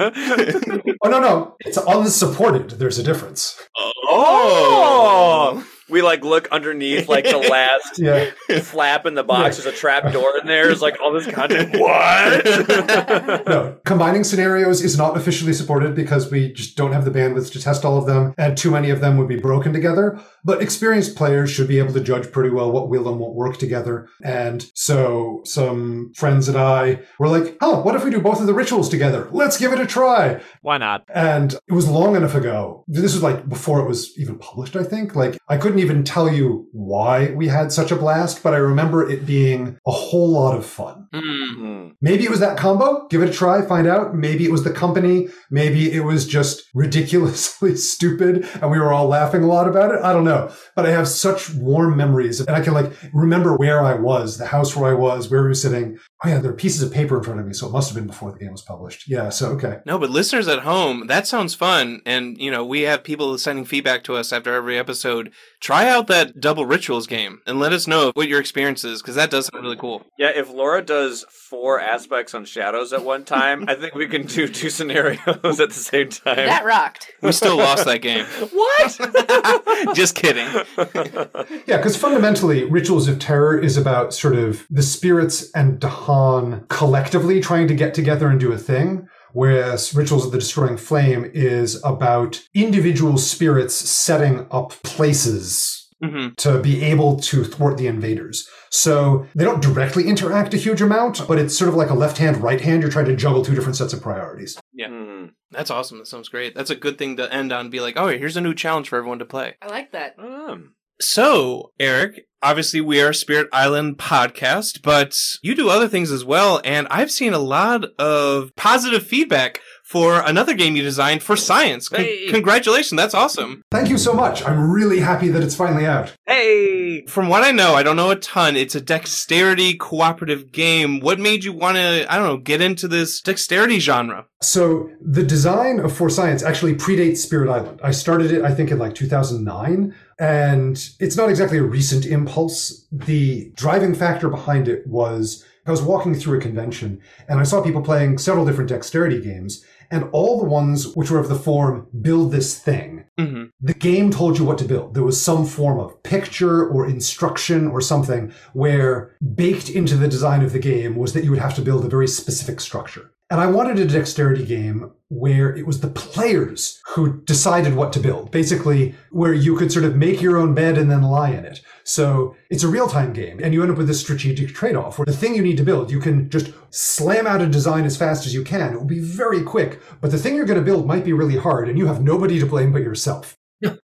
[1.07, 1.57] Oh, no, no.
[1.61, 2.71] It's unsupported.
[2.71, 3.61] There's a difference.
[3.77, 5.67] Oh, oh.
[5.89, 8.31] We like look underneath like the last Yeah.
[8.61, 9.57] flap in the box.
[9.57, 10.67] There's a trap door in there.
[10.67, 11.75] There's like all this content.
[11.81, 12.45] What?
[13.47, 17.61] No, combining scenarios is not officially supported because we just don't have the bandwidth to
[17.61, 20.19] test all of them, and too many of them would be broken together.
[20.45, 23.59] But experienced players should be able to judge pretty well what will and won't work
[23.59, 24.09] together.
[24.23, 28.47] And so some friends and I were like, huh, what if we do both of
[28.47, 29.29] the rituals together?
[29.33, 30.41] Let's give it a try.
[30.63, 31.05] Why not?
[31.15, 32.85] And it was long enough ago.
[32.89, 35.15] This was like before it was even published, I think.
[35.15, 39.09] Like, I couldn't even tell you why we had such a blast, but I remember
[39.09, 41.09] it being a whole lot of fun.
[41.13, 41.45] Mm.
[41.55, 41.89] Hmm.
[42.01, 43.07] Maybe it was that combo.
[43.09, 44.15] Give it a try, find out.
[44.15, 45.29] Maybe it was the company.
[45.51, 50.03] Maybe it was just ridiculously stupid and we were all laughing a lot about it.
[50.03, 50.53] I don't know.
[50.77, 54.47] But I have such warm memories and I can like remember where I was, the
[54.47, 55.99] house where I was, where we were sitting.
[56.25, 57.97] Oh yeah, there are pieces of paper in front of me, so it must have
[57.97, 59.09] been before the game was published.
[59.09, 59.79] Yeah, so okay.
[59.85, 62.01] No, but listeners at home, that sounds fun.
[62.07, 65.33] And, you know, we have people sending feedback to us after every episode.
[65.65, 69.15] Try out that double rituals game and let us know what your experience is, because
[69.15, 70.05] that does sound really cool.
[70.19, 74.27] Yeah, if Laura does four aspects on shadows at one time, I think we can
[74.27, 76.37] do two scenarios at the same time.
[76.37, 77.11] That rocked.
[77.23, 78.27] We still lost that game.
[78.53, 79.95] what?
[79.97, 80.47] Just kidding.
[81.67, 87.41] Yeah, because fundamentally, Rituals of Terror is about sort of the spirits and Dahan collectively
[87.41, 89.09] trying to get together and do a thing.
[89.35, 96.59] Whereas Rituals of the Destroying Flame is about individual spirits setting up places hmm to
[96.61, 98.49] be able to thwart the invaders.
[98.71, 102.19] So they don't directly interact a huge amount, but it's sort of like a left
[102.19, 102.83] hand, right hand.
[102.83, 104.59] You're trying to juggle two different sets of priorities.
[104.79, 105.27] Hmm.
[105.53, 105.99] That's awesome.
[105.99, 106.55] That sounds great.
[106.55, 107.71] That's a good thing to end on.
[107.71, 109.55] Be like, oh, here's a new challenge for everyone to play.
[109.63, 110.17] I like that.
[110.19, 116.13] Um, So, Eric, obviously we are a Spirit Island podcast, but you do other things
[116.13, 121.23] as well, and I've seen a lot of positive feedback for another game you designed
[121.23, 121.89] for science.
[121.89, 122.29] Con- Hey.
[122.31, 123.63] Congratulations, that's awesome.
[123.71, 124.43] Thank you so much.
[124.45, 126.13] I'm really happy that it's finally out.
[126.27, 127.05] hey!
[127.07, 128.57] From what I know, I don't know a ton.
[128.57, 131.01] It's a dexterity cooperative game.
[131.01, 134.27] What made you want to, I don't know, get into this dexterity genre?
[134.43, 137.81] So the design of For Science actually predates Spirit Island.
[137.83, 142.87] I started it, I think, in like 2009, and it's not exactly a recent impulse.
[142.91, 147.63] The driving factor behind it was I was walking through a convention and I saw
[147.63, 151.87] people playing several different dexterity games, and all the ones which were of the form
[152.01, 153.05] build this thing.
[153.19, 153.45] Mm-hmm.
[153.61, 154.95] The game told you what to build.
[154.95, 160.43] There was some form of picture or instruction or something where baked into the design
[160.43, 163.11] of the game was that you would have to build a very specific structure.
[163.31, 168.01] And I wanted a dexterity game where it was the players who decided what to
[168.01, 168.31] build.
[168.31, 171.61] Basically, where you could sort of make your own bed and then lie in it.
[171.85, 174.99] So it's a real time game, and you end up with this strategic trade off
[174.99, 177.97] where the thing you need to build, you can just slam out a design as
[177.97, 178.73] fast as you can.
[178.73, 181.37] It will be very quick, but the thing you're going to build might be really
[181.37, 183.37] hard, and you have nobody to blame but yourself.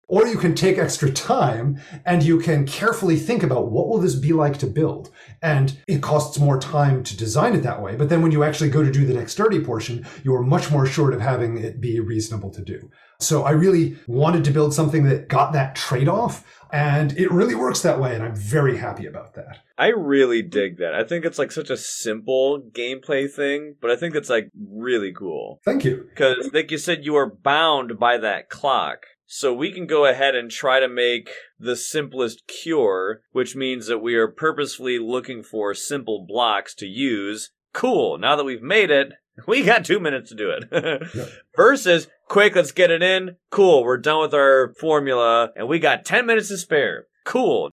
[0.09, 4.15] Or you can take extra time and you can carefully think about what will this
[4.15, 5.11] be like to build.
[5.43, 7.95] And it costs more time to design it that way.
[7.95, 10.85] But then when you actually go to do the dexterity portion, you are much more
[10.85, 12.91] assured of having it be reasonable to do.
[13.21, 16.43] So I really wanted to build something that got that trade off.
[16.73, 18.15] And it really works that way.
[18.15, 19.59] And I'm very happy about that.
[19.77, 20.95] I really dig that.
[20.95, 25.13] I think it's like such a simple gameplay thing, but I think it's like really
[25.13, 25.61] cool.
[25.65, 26.07] Thank you.
[26.09, 29.07] Because, like you said, you are bound by that clock.
[29.31, 33.99] So we can go ahead and try to make the simplest cure, which means that
[33.99, 37.51] we are purposefully looking for simple blocks to use.
[37.75, 38.17] Cool.
[38.17, 39.13] Now that we've made it,
[39.47, 41.31] we got two minutes to do it.
[41.57, 43.37] Versus, quick, let's get it in.
[43.51, 43.85] Cool.
[43.85, 47.05] We're done with our formula and we got 10 minutes to spare.
[47.27, 47.71] Cool.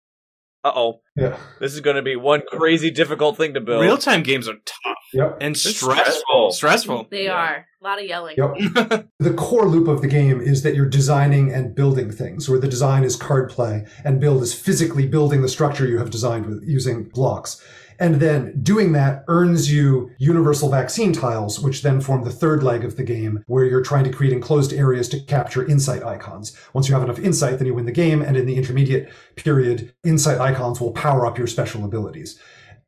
[0.63, 1.01] Uh oh.
[1.19, 1.37] Yeah.
[1.59, 3.81] This is going to be one crazy difficult thing to build.
[3.81, 5.37] Real time games are tough Yep.
[5.41, 5.91] and stressful.
[5.91, 6.51] stressful.
[6.51, 7.07] Stressful.
[7.11, 7.33] They Yeah.
[7.33, 7.65] are.
[7.81, 8.35] A lot of yelling.
[8.37, 9.07] Yep.
[9.19, 12.67] the core loop of the game is that you're designing and building things, where the
[12.67, 16.63] design is card play and build is physically building the structure you have designed with
[16.67, 17.61] using blocks.
[17.99, 22.85] And then doing that earns you universal vaccine tiles, which then form the third leg
[22.85, 26.57] of the game, where you're trying to create enclosed areas to capture insight icons.
[26.73, 29.93] Once you have enough insight, then you win the game, and in the intermediate period,
[30.05, 32.39] insight icons will power up your special abilities.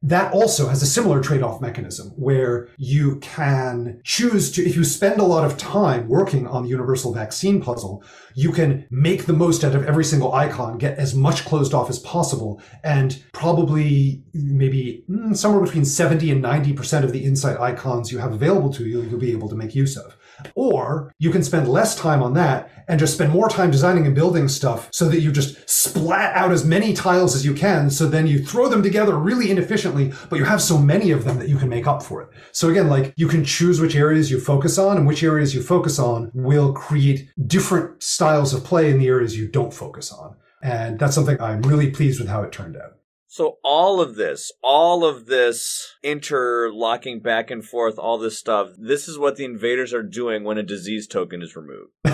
[0.03, 4.83] That also has a similar trade off mechanism where you can choose to, if you
[4.83, 9.33] spend a lot of time working on the universal vaccine puzzle, you can make the
[9.33, 14.23] most out of every single icon, get as much closed off as possible, and probably
[14.33, 18.87] maybe mm, somewhere between 70 and 90% of the insight icons you have available to
[18.87, 20.17] you, you'll be able to make use of.
[20.55, 24.15] Or you can spend less time on that and just spend more time designing and
[24.15, 27.89] building stuff so that you just splat out as many tiles as you can.
[27.89, 31.39] So then you throw them together really inefficiently, but you have so many of them
[31.39, 32.29] that you can make up for it.
[32.51, 35.61] So again, like you can choose which areas you focus on and which areas you
[35.61, 40.35] focus on will create different styles of play in the areas you don't focus on.
[40.61, 42.97] And that's something I'm really pleased with how it turned out.
[43.33, 49.07] So all of this, all of this interlocking back and forth, all this stuff, this
[49.07, 51.91] is what the invaders are doing when a disease token is removed.
[52.03, 52.13] Do I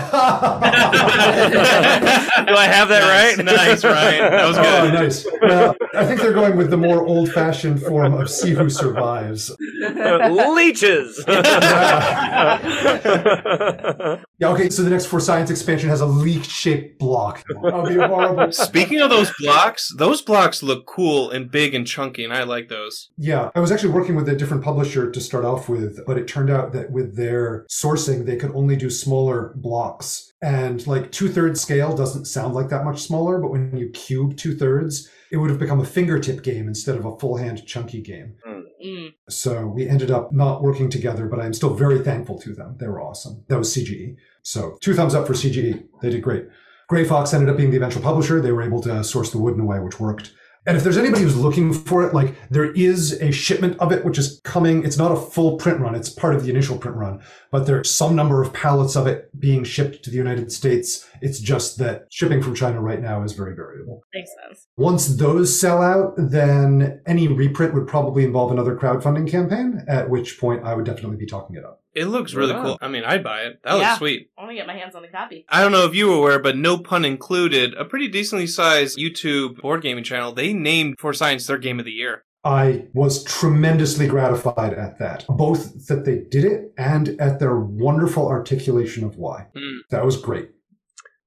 [2.70, 3.44] have that Nice, right?
[3.44, 4.32] nice, Ryan.
[4.38, 5.26] That was Oh, nice.
[5.42, 9.50] Well, I think they're going with the more old fashioned form of see who survives.
[9.58, 11.24] Leeches.
[14.40, 17.42] Yeah, okay, so the next For Science expansion has a leak shaped block.
[17.60, 18.52] That'll be horrible.
[18.52, 22.68] Speaking of those blocks, those blocks look cool and big and chunky, and I like
[22.68, 23.10] those.
[23.16, 26.28] Yeah, I was actually working with a different publisher to start off with, but it
[26.28, 30.27] turned out that with their sourcing, they could only do smaller blocks.
[30.40, 34.36] And like two thirds scale doesn't sound like that much smaller, but when you cube
[34.36, 38.00] two thirds, it would have become a fingertip game instead of a full hand chunky
[38.00, 38.34] game.
[38.46, 39.14] Mm.
[39.28, 42.76] So we ended up not working together, but I'm still very thankful to them.
[42.78, 43.44] They were awesome.
[43.48, 44.16] That was CGE.
[44.42, 45.84] So two thumbs up for CGE.
[46.00, 46.46] They did great.
[46.88, 48.40] Grey Fox ended up being the eventual publisher.
[48.40, 50.32] They were able to source the wood in a way which worked.
[50.68, 54.04] And if there's anybody who's looking for it, like there is a shipment of it
[54.04, 54.84] which is coming.
[54.84, 55.94] It's not a full print run.
[55.94, 59.30] It's part of the initial print run, but there's some number of pallets of it
[59.40, 61.08] being shipped to the United States.
[61.22, 64.02] It's just that shipping from China right now is very variable.
[64.12, 64.66] Makes sense.
[64.76, 70.38] Once those sell out, then any reprint would probably involve another crowdfunding campaign, at which
[70.38, 71.82] point I would definitely be talking it up.
[71.94, 72.62] It looks really Wow.
[72.62, 72.78] cool.
[72.80, 73.60] I mean, I'd buy it.
[73.64, 74.30] That looks sweet.
[74.36, 75.44] I want to get my hands on the copy.
[75.48, 78.98] I don't know if you were aware, but no pun included, a pretty decently sized
[78.98, 82.24] YouTube board gaming channel, they named For Science their game of the year.
[82.44, 88.28] I was tremendously gratified at that, both that they did it and at their wonderful
[88.28, 89.46] articulation of why.
[89.56, 89.78] Hmm.
[89.90, 90.50] That was great.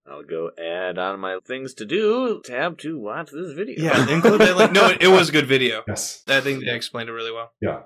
[0.10, 3.76] I'll go add on my things to do tab to watch this video.
[3.84, 4.72] Yeah, include that link.
[4.74, 5.84] No, it, it was a good video.
[5.88, 6.24] Yes.
[6.28, 7.52] I think they explained it really well.
[7.62, 7.82] Yeah.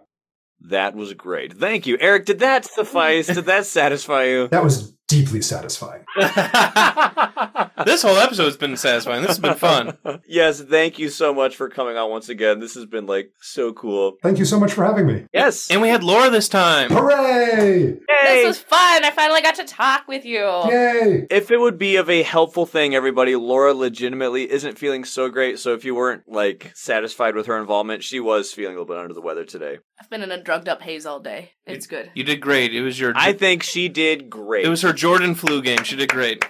[0.69, 1.53] That was great.
[1.53, 1.97] Thank you.
[1.99, 3.27] Eric, did that suffice?
[3.27, 4.47] did that satisfy you?
[4.47, 6.03] That was deeply satisfying.
[7.85, 9.21] this whole episode's been satisfying.
[9.21, 9.97] This has been fun.
[10.27, 12.59] yes, thank you so much for coming on once again.
[12.59, 14.17] This has been like so cool.
[14.23, 15.25] Thank you so much for having me.
[15.33, 15.69] Yes.
[15.69, 16.89] And we had Laura this time.
[16.91, 17.97] Hooray!
[18.09, 18.27] Hey.
[18.27, 19.05] This was fun.
[19.05, 20.39] I finally got to talk with you.
[20.39, 21.27] Yay!
[21.29, 25.59] if it would be of a helpful thing, everybody, Laura legitimately isn't feeling so great.
[25.59, 29.01] So if you weren't like satisfied with her involvement, she was feeling a little bit
[29.01, 29.77] under the weather today.
[29.99, 31.51] I've been in a drugged up haze all day.
[31.65, 32.11] It's good.
[32.13, 32.73] You did great.
[32.73, 33.13] It was your.
[33.15, 34.65] I think she did great.
[34.65, 35.83] it was her Jordan flu game.
[35.83, 36.45] She did great.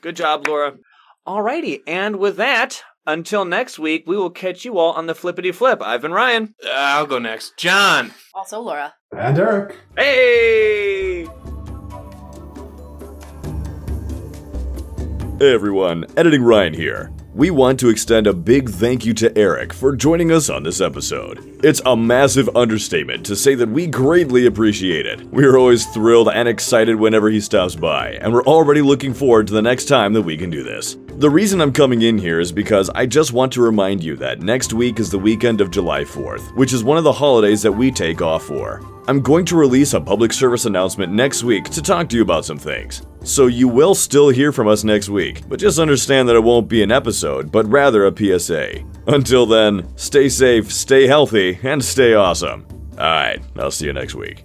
[0.00, 0.74] Good job, Laura.
[1.26, 5.52] Alrighty, and with that, until next week, we will catch you all on the flippity
[5.52, 5.80] flip.
[5.82, 6.54] I've been Ryan.
[6.64, 7.56] Uh, I'll go next.
[7.56, 8.12] John.
[8.34, 8.94] Also, Laura.
[9.16, 9.76] And Eric.
[9.96, 11.26] Hey!
[15.38, 17.11] Hey everyone, Editing Ryan here.
[17.34, 20.82] We want to extend a big thank you to Eric for joining us on this
[20.82, 21.60] episode.
[21.64, 25.24] It's a massive understatement to say that we greatly appreciate it.
[25.32, 29.46] We are always thrilled and excited whenever he stops by, and we're already looking forward
[29.46, 30.98] to the next time that we can do this.
[31.16, 34.40] The reason I'm coming in here is because I just want to remind you that
[34.40, 37.70] next week is the weekend of July 4th, which is one of the holidays that
[37.70, 38.80] we take off for.
[39.08, 42.46] I'm going to release a public service announcement next week to talk to you about
[42.46, 43.02] some things.
[43.24, 46.66] So you will still hear from us next week, but just understand that it won't
[46.66, 48.82] be an episode, but rather a PSA.
[49.06, 52.66] Until then, stay safe, stay healthy, and stay awesome.
[52.92, 54.44] Alright, I'll see you next week.